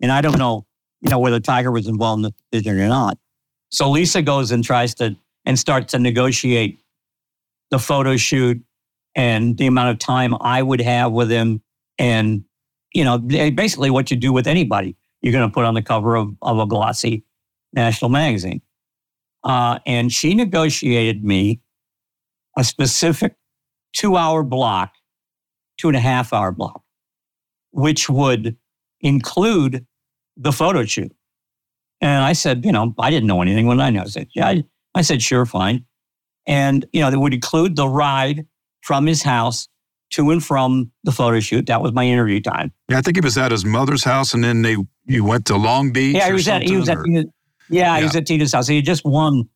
[0.00, 0.66] and I don't know,
[1.00, 3.18] you know, whether Tiger was involved in the decision or not.
[3.70, 5.16] So Lisa goes and tries to,
[5.48, 6.78] and starts to negotiate
[7.70, 8.62] the photo shoot
[9.16, 11.62] and the amount of time I would have with him.
[11.98, 12.44] And,
[12.92, 16.16] you know, basically what you do with anybody, you're going to put on the cover
[16.16, 17.24] of, of a glossy
[17.72, 18.60] national magazine.
[19.42, 21.62] Uh, and she negotiated me
[22.58, 23.34] a specific
[23.94, 24.92] two hour block,
[25.78, 26.82] two and a half hour block,
[27.70, 28.54] which would
[29.00, 29.86] include
[30.36, 31.14] the photo shoot.
[32.02, 34.00] And I said, you know, I didn't know anything when I knew.
[34.00, 34.60] I said, yeah,
[34.98, 35.84] I said, sure, fine.
[36.46, 38.46] And, you know, that would include the ride
[38.82, 39.68] from his house
[40.10, 41.66] to and from the photo shoot.
[41.66, 42.72] That was my interview time.
[42.88, 45.56] Yeah, I think he was at his mother's house, and then they you went to
[45.56, 46.16] Long Beach.
[46.16, 47.22] Yeah, he was at he was at yeah,
[47.68, 48.66] yeah, he was at Tida's house.
[48.66, 49.48] He had just won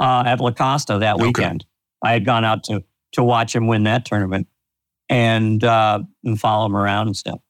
[0.00, 1.62] uh, at La Costa that weekend.
[1.62, 2.10] Okay.
[2.10, 2.82] I had gone out to
[3.12, 4.48] to watch him win that tournament
[5.08, 7.40] and uh, and follow him around and stuff.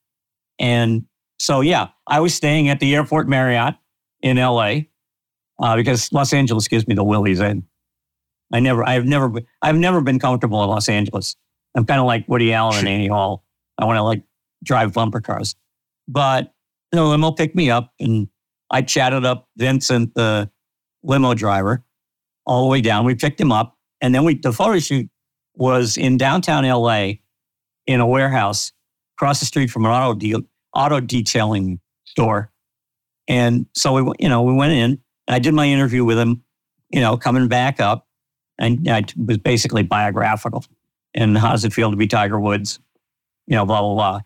[0.59, 1.05] And
[1.38, 3.76] so yeah, I was staying at the Airport Marriott
[4.22, 4.90] in L.A.
[5.61, 7.41] Uh, because Los Angeles gives me the willies.
[7.41, 7.61] I
[8.53, 11.37] I never, I've never, I've never been comfortable in Los Angeles.
[11.75, 13.45] I'm kind of like Woody Allen and Annie Hall.
[13.77, 14.23] I want to like
[14.65, 15.55] drive bumper cars,
[16.07, 16.55] but
[16.93, 18.29] the limo picked me up and
[18.71, 20.51] I chatted up Vincent, the
[21.03, 21.85] limo driver,
[22.47, 23.05] all the way down.
[23.05, 25.09] We picked him up and then we, the photo shoot
[25.55, 27.15] was in downtown LA
[27.87, 28.73] in a warehouse
[29.17, 30.43] across the street from an auto deal,
[30.75, 32.53] auto detailing store.
[33.27, 35.01] And so we, you know, we went in.
[35.29, 36.43] I did my interview with him,
[36.91, 38.07] you know, coming back up
[38.59, 40.64] and it was basically biographical.
[41.14, 42.79] And how does it feel to be Tiger Woods?
[43.47, 44.20] You know, blah blah blah.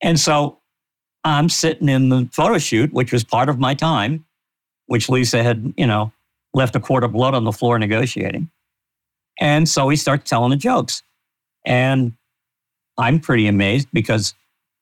[0.00, 0.60] And so
[1.24, 4.24] I'm sitting in the photo shoot, which was part of my time,
[4.86, 6.12] which Lisa had, you know,
[6.54, 8.50] left a quart of blood on the floor negotiating.
[9.40, 11.02] And so he starts telling the jokes.
[11.64, 12.14] And
[12.96, 14.34] I'm pretty amazed because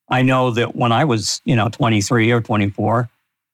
[0.08, 3.10] I know that when I was, you know, 23 or 24,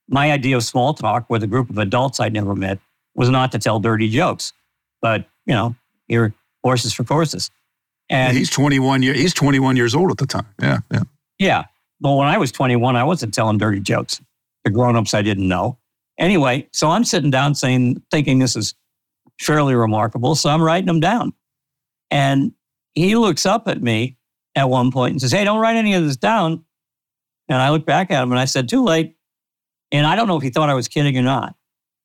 [0.08, 2.78] my idea of small talk with a group of adults I'd never met
[3.14, 4.52] was not to tell dirty jokes
[5.02, 5.74] but you know,
[6.08, 6.32] you're
[6.64, 7.50] horses for courses.
[8.08, 10.46] And yeah, he's 21 years, he's 21 years old at the time.
[10.62, 10.78] Yeah.
[10.90, 11.02] Yeah.
[11.38, 11.64] Yeah.
[12.00, 14.20] But when I was 21, I wasn't telling dirty jokes
[14.64, 15.78] to grown-ups I didn't know.
[16.18, 18.74] Anyway, so I'm sitting down saying, thinking this is
[19.40, 20.34] fairly remarkable.
[20.34, 21.32] So I'm writing them down.
[22.10, 22.52] And
[22.94, 24.16] he looks up at me
[24.54, 26.64] at one point and says, Hey, don't write any of this down.
[27.48, 29.16] And I look back at him and I said, Too late.
[29.92, 31.54] And I don't know if he thought I was kidding or not,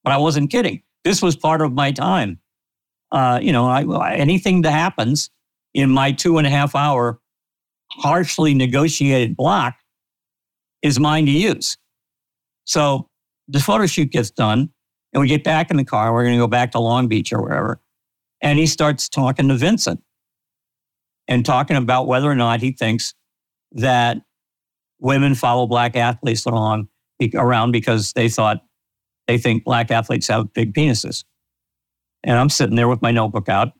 [0.03, 0.83] but I wasn't kidding.
[1.03, 2.39] This was part of my time
[3.11, 5.29] uh, you know, I, anything that happens
[5.73, 7.19] in my two and a half hour
[7.91, 9.75] harshly negotiated block
[10.81, 11.77] is mine to use.
[12.65, 13.09] So
[13.47, 14.69] the photo shoot gets done,
[15.13, 16.13] and we get back in the car.
[16.13, 17.81] We're going to go back to Long Beach or wherever.
[18.41, 20.01] And he starts talking to Vincent
[21.27, 23.13] and talking about whether or not he thinks
[23.71, 24.17] that
[24.99, 26.89] women follow black athletes along
[27.35, 28.63] around because they thought
[29.27, 31.23] they think black athletes have big penises.
[32.23, 33.73] And I'm sitting there with my notebook out,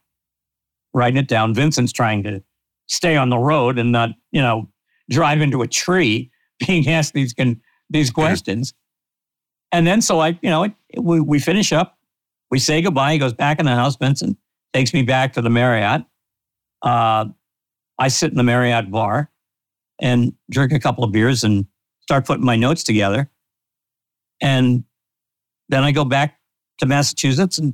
[0.94, 1.54] writing it down.
[1.54, 2.44] Vincent's trying to
[2.88, 4.70] stay on the road and not, you know,
[5.10, 6.32] drive into a tree
[6.68, 8.74] being asked these, can, these questions.
[9.72, 11.98] And then so I, you know, it, we, we finish up,
[12.50, 13.14] we say goodbye.
[13.14, 13.98] He goes back in the house.
[13.98, 14.38] Vincent
[14.74, 16.06] takes me back to the Marriott.
[16.82, 17.26] Uh,
[18.00, 19.32] I sit in the Marriott bar
[20.00, 21.66] and drink a couple of beers and
[22.08, 23.30] start putting my notes together.
[24.42, 24.86] And
[25.68, 26.40] then I go back
[26.78, 27.74] to Massachusetts and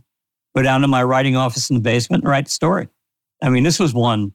[0.56, 2.90] go down to my writing office in the basement and write the story.
[3.44, 4.34] I mean, this was one,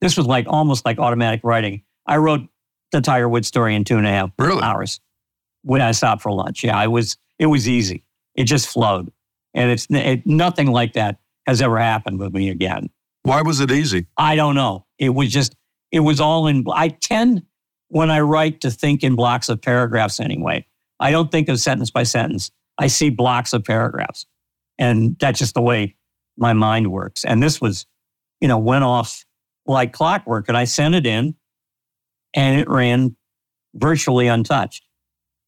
[0.00, 1.82] this was like almost like automatic writing.
[2.06, 2.40] I wrote
[2.90, 4.62] the Tiger Woods story in two and a half really?
[4.62, 4.98] hours
[5.60, 6.64] when I stopped for lunch.
[6.64, 8.04] Yeah, it was, it was easy.
[8.34, 9.12] It just flowed.
[9.52, 12.88] And it's it, nothing like that has ever happened with me again.
[13.24, 14.06] Why was it easy?
[14.16, 14.86] I don't know.
[14.98, 15.54] It was just,
[15.92, 17.42] it was all in, I tend,
[17.88, 20.66] when I write, to think in blocks of paragraphs anyway.
[21.00, 22.50] I don't think of sentence by sentence.
[22.78, 24.26] I see blocks of paragraphs.
[24.78, 25.96] And that's just the way
[26.36, 27.24] my mind works.
[27.24, 27.86] And this was,
[28.40, 29.24] you know, went off
[29.66, 30.48] like clockwork.
[30.48, 31.34] And I sent it in
[32.34, 33.16] and it ran
[33.74, 34.84] virtually untouched.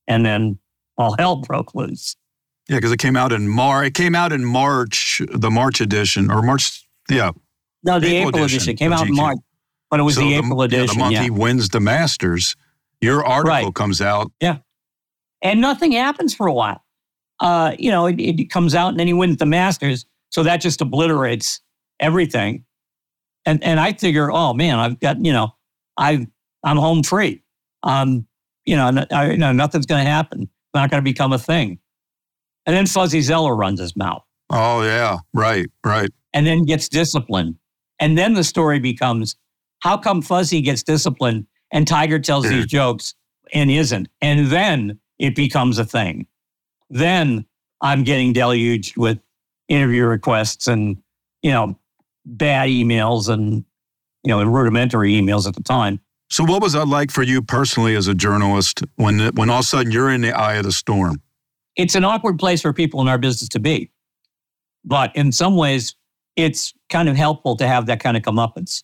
[0.09, 0.59] And then
[0.97, 2.17] all hell broke loose.
[2.69, 3.87] Yeah, because it came out in March.
[3.89, 6.87] It came out in March, the March edition, or March.
[7.09, 7.33] Yeah.
[7.83, 8.57] No, the April, April edition.
[8.59, 8.77] edition.
[8.77, 9.39] came out in March,
[9.91, 10.87] but it was so the April the, edition.
[10.87, 11.23] Yeah, the month yeah.
[11.23, 12.57] he wins the Masters,
[13.01, 13.75] your article right.
[13.75, 14.31] comes out.
[14.41, 14.59] Yeah,
[15.43, 16.83] and nothing happens for a while.
[17.41, 20.61] Uh, you know, it, it comes out and then he wins the Masters, so that
[20.61, 21.61] just obliterates
[21.99, 22.65] everything.
[23.47, 25.55] And and I figure, oh man, I've got you know,
[25.97, 26.27] I
[26.63, 27.43] I'm home free.
[27.83, 28.27] Um,
[28.65, 30.43] you know, I, you know nothing's going to happen.
[30.43, 31.79] It's not going to become a thing.
[32.67, 34.23] And then Fuzzy Zoeller runs his mouth.
[34.51, 35.19] Oh, yeah.
[35.33, 36.11] Right, right.
[36.33, 37.57] And then gets disciplined.
[37.99, 39.37] And then the story becomes
[39.81, 42.77] how come Fuzzy gets disciplined and Tiger tells these mm-hmm.
[42.77, 43.15] jokes
[43.53, 44.09] and isn't?
[44.21, 46.27] And then it becomes a thing.
[46.89, 47.45] Then
[47.81, 49.19] I'm getting deluged with
[49.69, 50.97] interview requests and,
[51.43, 51.79] you know,
[52.25, 53.65] bad emails and,
[54.25, 56.01] you know, and rudimentary emails at the time.
[56.29, 59.65] So, what was that like for you personally as a journalist when, when all of
[59.65, 61.21] a sudden you're in the eye of the storm?
[61.77, 63.91] it's an awkward place for people in our business to be.
[64.85, 65.95] But in some ways,
[66.37, 68.83] it's kind of helpful to have that kind of comeuppance.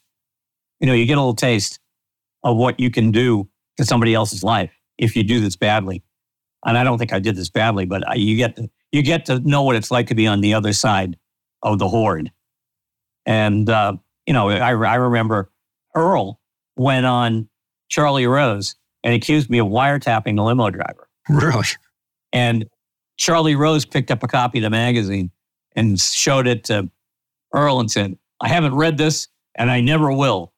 [0.80, 1.78] You know, you get a little taste
[2.42, 6.02] of what you can do to somebody else's life if you do this badly.
[6.64, 9.38] And I don't think I did this badly, but you get to, you get to
[9.40, 11.16] know what it's like to be on the other side
[11.62, 12.30] of the horde.
[13.24, 13.96] And uh,
[14.26, 15.50] you know, I, I remember
[15.94, 16.40] Earl
[16.76, 17.48] went on
[17.88, 21.08] Charlie Rose and accused me of wiretapping the limo driver.
[21.28, 21.64] Really?
[22.32, 22.66] And
[23.16, 25.30] Charlie Rose picked up a copy of the magazine
[25.74, 26.90] and showed it to
[27.54, 30.52] Earl and said, I haven't read this and I never will.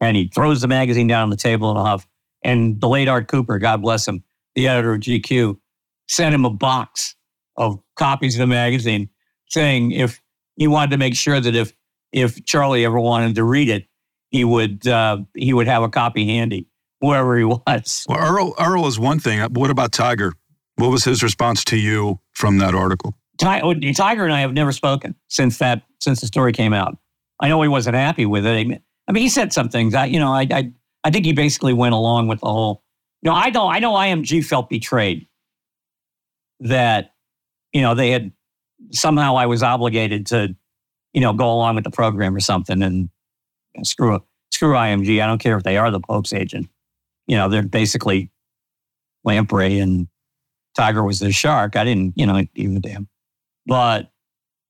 [0.00, 2.06] And he throws the magazine down on the table and off.
[2.42, 4.22] And the late Art Cooper, God bless him,
[4.54, 5.58] the editor of GQ,
[6.08, 7.16] sent him a box
[7.56, 9.10] of copies of the magazine
[9.48, 10.22] saying if
[10.56, 11.72] he wanted to make sure that if
[12.12, 13.86] if Charlie ever wanted to read it,
[14.30, 16.68] he would uh, he would have a copy handy
[17.00, 18.04] wherever he was.
[18.08, 19.40] Well, Earl Earl is one thing.
[19.52, 20.32] What about Tiger?
[20.76, 23.14] What was his response to you from that article?
[23.42, 26.96] Oh, Tiger and I have never spoken since that since the story came out.
[27.40, 28.82] I know he wasn't happy with it.
[29.08, 29.94] I mean, he said some things.
[29.94, 32.82] I, you know, I, I, I think he basically went along with the whole.
[33.22, 35.26] You know, I know, I know, IMG felt betrayed
[36.60, 37.14] that,
[37.72, 38.32] you know, they had
[38.92, 40.54] somehow I was obligated to,
[41.14, 43.08] you know, go along with the program or something, and
[43.82, 45.22] screw screw IMG.
[45.22, 46.68] I don't care if they are the Pope's agent.
[47.26, 48.30] You know, they're basically
[49.24, 50.06] lamprey and
[50.76, 51.74] Tiger was the shark.
[51.76, 53.08] I didn't, you know, even damn.
[53.66, 54.12] But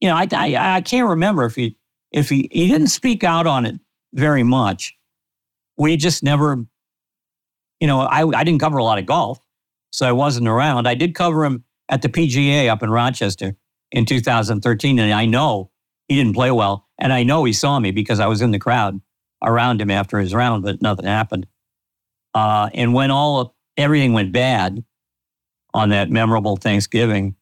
[0.01, 1.77] you know, I, I I can't remember if he
[2.13, 3.79] if he he didn't speak out on it
[4.13, 4.95] very much.
[5.77, 6.65] We just never,
[7.81, 9.41] you know, I I didn't cover a lot of golf,
[9.93, 10.87] so I wasn't around.
[10.87, 13.57] I did cover him at the PGA up in Rochester
[13.93, 15.71] in 2013, and I know
[16.09, 18.59] he didn't play well, and I know he saw me because I was in the
[18.59, 19.01] crowd
[19.43, 21.47] around him after his round, but nothing happened.
[22.35, 24.85] Uh, and when all of, everything went bad,
[25.75, 27.37] on that memorable Thanksgiving,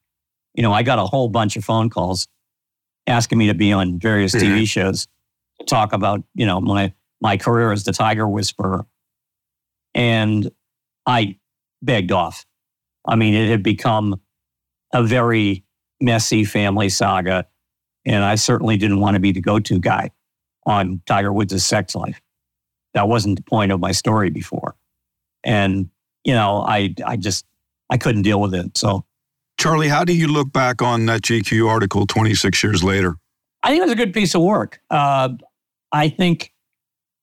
[0.55, 2.29] you know, I got a whole bunch of phone calls
[3.07, 4.55] asking me to be on various mm-hmm.
[4.55, 5.07] TV shows
[5.59, 8.87] to talk about, you know, my my career as the Tiger Whisperer.
[9.95, 10.51] And
[11.07, 11.39] I
[11.83, 12.45] begged off.
[13.07, 14.21] I mean, it had become
[14.93, 15.65] a very
[16.01, 17.47] messy family saga.
[18.05, 20.11] And I certainly didn't want to be the go to guy
[20.67, 22.21] on Tiger Woods' sex life.
[22.95, 24.77] That wasn't the point of my story before.
[25.45, 25.91] And,
[26.25, 27.47] you know, I, I just
[27.91, 28.77] I couldn't deal with it.
[28.77, 29.05] So,
[29.59, 33.17] Charlie, how do you look back on that GQ article 26 years later?
[33.63, 34.81] I think it was a good piece of work.
[34.91, 35.31] Uh,
[35.93, 36.53] I think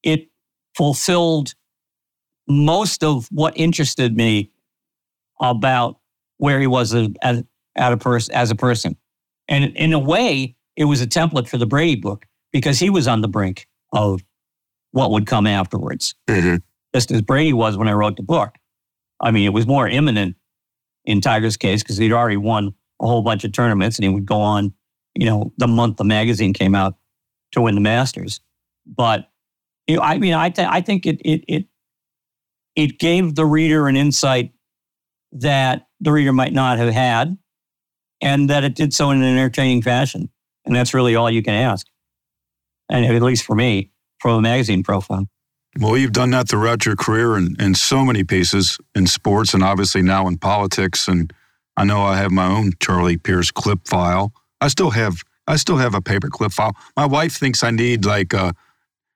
[0.04, 0.30] it
[0.76, 1.54] fulfilled
[2.48, 4.52] most of what interested me
[5.40, 6.00] about
[6.38, 7.44] where he was as, as
[7.94, 8.98] a person, as a person,
[9.48, 13.08] And in a way, it was a template for the Brady book because he was
[13.08, 14.24] on the brink of
[14.92, 16.58] what would come afterwards, mm-hmm.
[16.94, 18.56] just as Brady was when I wrote the book.
[19.22, 20.36] I mean, it was more imminent
[21.06, 24.26] in Tiger's case because he'd already won a whole bunch of tournaments and he would
[24.26, 24.74] go on,
[25.16, 26.96] you know, the month the magazine came out
[27.52, 28.40] to win the Masters.
[28.86, 29.30] But
[29.88, 31.66] you know, I mean, I, th- I think it, it, it,
[32.76, 34.54] it gave the reader an insight
[35.34, 37.38] that the reader might not have had
[38.22, 40.30] and that it did so in an entertaining fashion.
[40.66, 41.88] And that's really all you can ask.
[42.90, 45.28] And at least for me, from a magazine profile.
[45.80, 49.64] Well, you've done that throughout your career in, in so many pieces in sports and
[49.64, 51.08] obviously now in politics.
[51.08, 51.34] And
[51.76, 54.32] I know I have my own Charlie Pierce clip file.
[54.62, 56.74] I still have I still have a paper clip file.
[56.96, 58.54] My wife thinks I need like uh,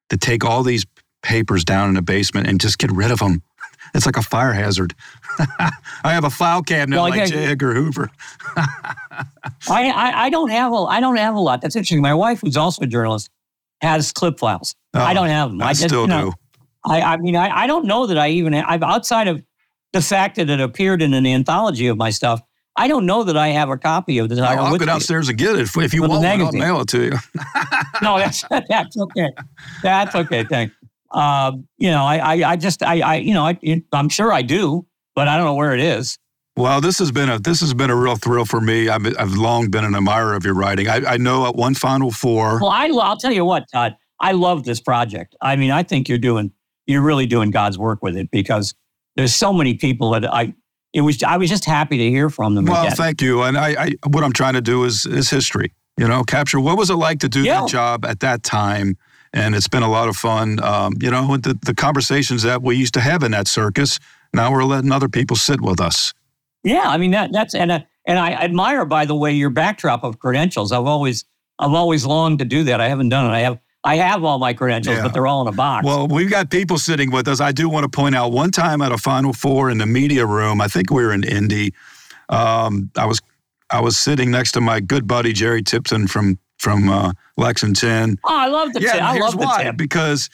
[0.09, 0.85] to take all these
[1.23, 3.41] papers down in the basement and just get rid of them.
[3.93, 4.93] It's like a fire hazard.
[5.39, 5.71] I
[6.03, 7.45] have a file cabinet well, like J.
[7.45, 8.11] Edgar Hoover.
[8.57, 9.23] I,
[9.69, 11.61] I, I don't have a I don't have a lot.
[11.61, 12.01] That's interesting.
[12.01, 13.29] My wife, who's also a journalist,
[13.79, 14.75] has clip files.
[14.93, 15.61] Oh, I don't have them.
[15.61, 16.59] I, I just, still you know, do.
[16.83, 19.41] I, I mean, I, I don't know that I even I've outside of
[19.93, 22.41] the fact that it appeared in an anthology of my stuff.
[22.77, 25.37] I don't know that I have a copy of the oh, I'll go downstairs and
[25.37, 26.23] get it if, if you want.
[26.23, 27.11] One, I'll mail it to you.
[28.01, 29.29] no, that's that's okay.
[29.81, 30.43] That's okay.
[30.43, 30.75] Thanks.
[31.11, 33.57] Um, you know, I, I, I just, I, I, you know, I,
[33.93, 36.19] I'm sure I do, but I don't know where it is.
[36.57, 38.89] Well, this has been a this has been a real thrill for me.
[38.89, 40.87] I've, I've long been an admirer of your writing.
[40.87, 42.59] I, I know at one Final Four.
[42.59, 43.95] Well, I, I'll tell you what, Todd.
[44.19, 45.35] I love this project.
[45.39, 46.51] I mean, I think you're doing
[46.87, 48.73] you're really doing God's work with it because
[49.15, 50.55] there's so many people that I
[50.97, 52.65] it was I was just happy to hear from them.
[52.65, 52.95] Well, again.
[52.95, 53.43] thank you.
[53.43, 55.71] And I, I, what I'm trying to do is is history.
[55.95, 57.61] You know, capture what was it like to do yeah.
[57.61, 58.97] that job at that time,
[59.31, 60.61] and it's been a lot of fun.
[60.63, 63.99] Um, you know, the the conversations that we used to have in that circus.
[64.33, 66.13] Now we're letting other people sit with us.
[66.63, 70.03] Yeah, I mean that that's and uh, and I admire by the way your backdrop
[70.03, 70.71] of credentials.
[70.71, 71.25] I've always
[71.59, 72.81] I've always longed to do that.
[72.81, 73.35] I haven't done it.
[73.35, 75.03] I have I have all my credentials, yeah.
[75.03, 75.85] but they're all in a box.
[75.85, 77.39] Well, we've got people sitting with us.
[77.39, 80.25] I do want to point out one time at a Final Four in the media
[80.25, 80.59] room.
[80.59, 81.73] I think we were in Indy.
[82.27, 83.21] Um, I was
[83.69, 88.19] I was sitting next to my good buddy Jerry Tipton from from uh, Lexington.
[88.25, 88.93] Oh, I love the yeah.
[88.93, 89.01] Tip.
[89.03, 89.57] I love why.
[89.57, 89.77] the tip.
[89.77, 90.29] Because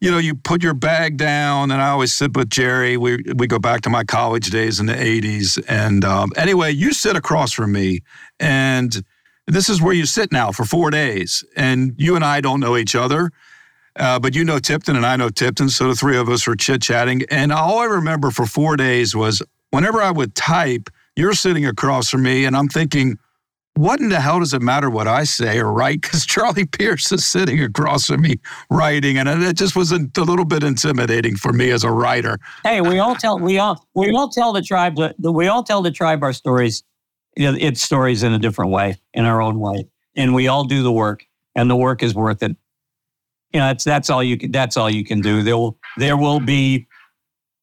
[0.00, 2.96] you know, you put your bag down, and I always sit with Jerry.
[2.96, 6.94] We we go back to my college days in the '80s, and um, anyway, you
[6.94, 8.00] sit across from me,
[8.40, 9.04] and
[9.46, 12.76] this is where you sit now for four days, and you and I don't know
[12.76, 13.30] each other.
[13.96, 16.56] Uh, but you know Tipton and I know Tipton, so the three of us are
[16.56, 17.22] chit chatting.
[17.30, 19.40] And all I remember for four days was
[19.70, 23.18] whenever I would type, you're sitting across from me, and I'm thinking,
[23.74, 26.02] what in the hell does it matter what I say or write?
[26.02, 28.36] Because Charlie Pierce is sitting across from me
[28.70, 32.38] writing, and it just was a, a, little bit intimidating for me as a writer.
[32.64, 35.90] Hey, we all tell we all we all tell the tribe we all tell the
[35.90, 36.82] tribe our stories,
[37.36, 40.64] you know, its stories in a different way, in our own way, and we all
[40.64, 42.56] do the work, and the work is worth it.
[43.52, 45.42] You know, that's that's all you can that's all you can do.
[45.42, 46.86] There will there will be,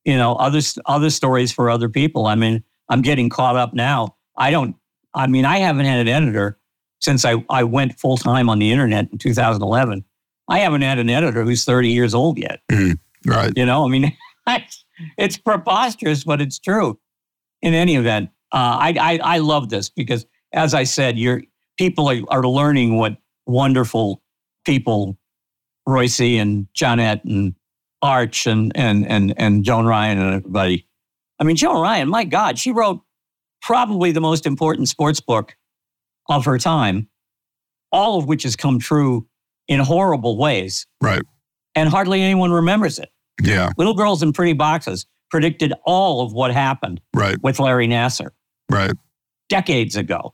[0.06, 2.28] you know, other other stories for other people.
[2.28, 4.16] I mean, I'm getting caught up now.
[4.38, 4.76] I don't
[5.14, 6.58] I mean, I haven't had an editor
[7.00, 10.06] since I, I went full time on the internet in 2011.
[10.48, 12.62] I haven't had an editor who's 30 years old yet.
[12.72, 13.52] Mm, right.
[13.56, 14.18] You know, I mean,
[15.18, 17.00] it's preposterous, but it's true.
[17.62, 21.44] In any event, uh, I, I, I love this because, as I said, your
[21.78, 24.22] people are, are learning what wonderful
[24.66, 25.18] people,
[25.88, 27.56] Royce and Johnette and
[28.02, 30.88] Arch and and and and Joan Ryan and everybody.
[31.40, 33.02] I mean, Joan Ryan, my God, she wrote
[33.62, 35.56] probably the most important sports book
[36.30, 37.08] of her time,
[37.92, 39.28] all of which has come true
[39.68, 40.86] in horrible ways.
[41.02, 41.22] Right.
[41.76, 43.10] And hardly anyone remembers it.
[43.42, 43.70] Yeah.
[43.78, 47.42] Little Girls in Pretty Boxes predicted all of what happened right.
[47.42, 48.32] with Larry Nassar.
[48.72, 48.94] Right.
[49.50, 50.34] Decades ago.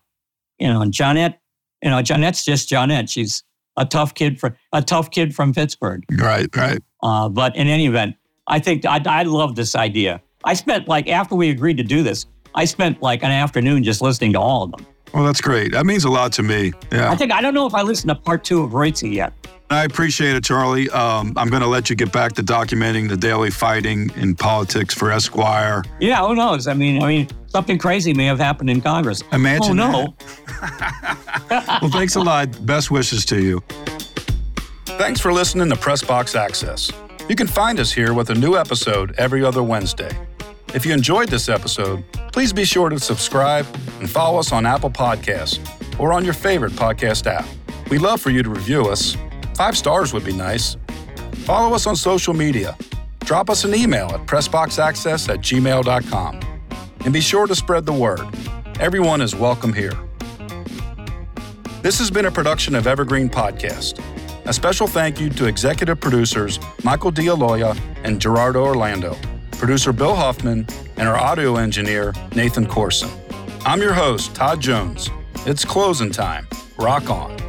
[0.59, 1.35] You know, and Johnette,
[1.83, 3.09] you know, Johnette's just Johnette.
[3.09, 3.43] She's
[3.77, 6.03] a tough kid from a tough kid from Pittsburgh.
[6.17, 6.79] Right, right.
[7.03, 8.15] Uh, but in any event,
[8.47, 10.21] I think I, I love this idea.
[10.43, 12.25] I spent like after we agreed to do this,
[12.55, 14.85] I spent like an afternoon just listening to all of them.
[15.13, 15.71] Well, that's great.
[15.71, 16.73] That means a lot to me.
[16.91, 17.11] Yeah.
[17.11, 19.33] I think I don't know if I listened to part two of Royce yet.
[19.70, 20.89] I appreciate it, Charlie.
[20.89, 24.93] Um, I'm going to let you get back to documenting the daily fighting in politics
[24.93, 25.84] for Esquire.
[25.99, 26.68] Yeah, who knows?
[26.68, 29.24] I mean, I mean, something crazy may have happened in Congress.
[29.34, 29.80] Imagine.
[29.80, 30.15] Oh no.
[31.82, 32.65] well, thanks a lot.
[32.65, 33.61] Best wishes to you.
[34.86, 36.91] Thanks for listening to Press Box Access.
[37.28, 40.09] You can find us here with a new episode every other Wednesday.
[40.74, 43.65] If you enjoyed this episode, please be sure to subscribe
[43.99, 45.59] and follow us on Apple Podcasts
[45.99, 47.45] or on your favorite podcast app.
[47.89, 49.18] We'd love for you to review us.
[49.57, 50.77] Five stars would be nice.
[51.47, 52.77] Follow us on social media.
[53.21, 56.39] Drop us an email at pressboxaccess at gmail.com.
[57.03, 58.21] And be sure to spread the word.
[58.79, 59.93] Everyone is welcome here.
[61.81, 63.99] This has been a production of Evergreen Podcast.
[64.45, 69.17] A special thank you to executive producers Michael D'Aloia and Gerardo Orlando,
[69.53, 73.09] producer Bill Hoffman, and our audio engineer Nathan Corson.
[73.65, 75.09] I'm your host, Todd Jones.
[75.47, 76.47] It's closing time.
[76.77, 77.46] Rock on.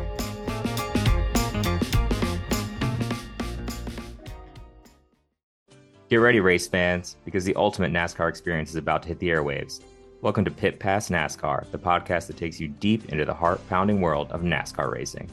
[6.09, 9.82] Get ready, race fans, because the ultimate NASCAR experience is about to hit the airwaves.
[10.22, 14.00] Welcome to Pit Pass NASCAR, the podcast that takes you deep into the heart pounding
[14.00, 15.28] world of NASCAR racing.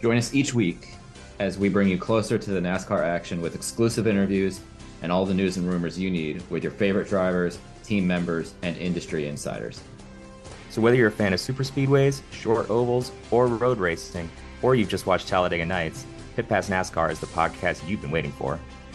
[0.00, 0.94] Join us each week
[1.40, 4.60] as we bring you closer to the NASCAR action with exclusive interviews
[5.02, 8.76] and all the news and rumors you need with your favorite drivers, team members, and
[8.76, 9.82] industry insiders.
[10.68, 14.30] So, whether you're a fan of super speedways, short ovals, or road racing,
[14.62, 18.30] or you've just watched Talladega Nights, Pit Pass NASCAR is the podcast you've been waiting
[18.30, 18.60] for.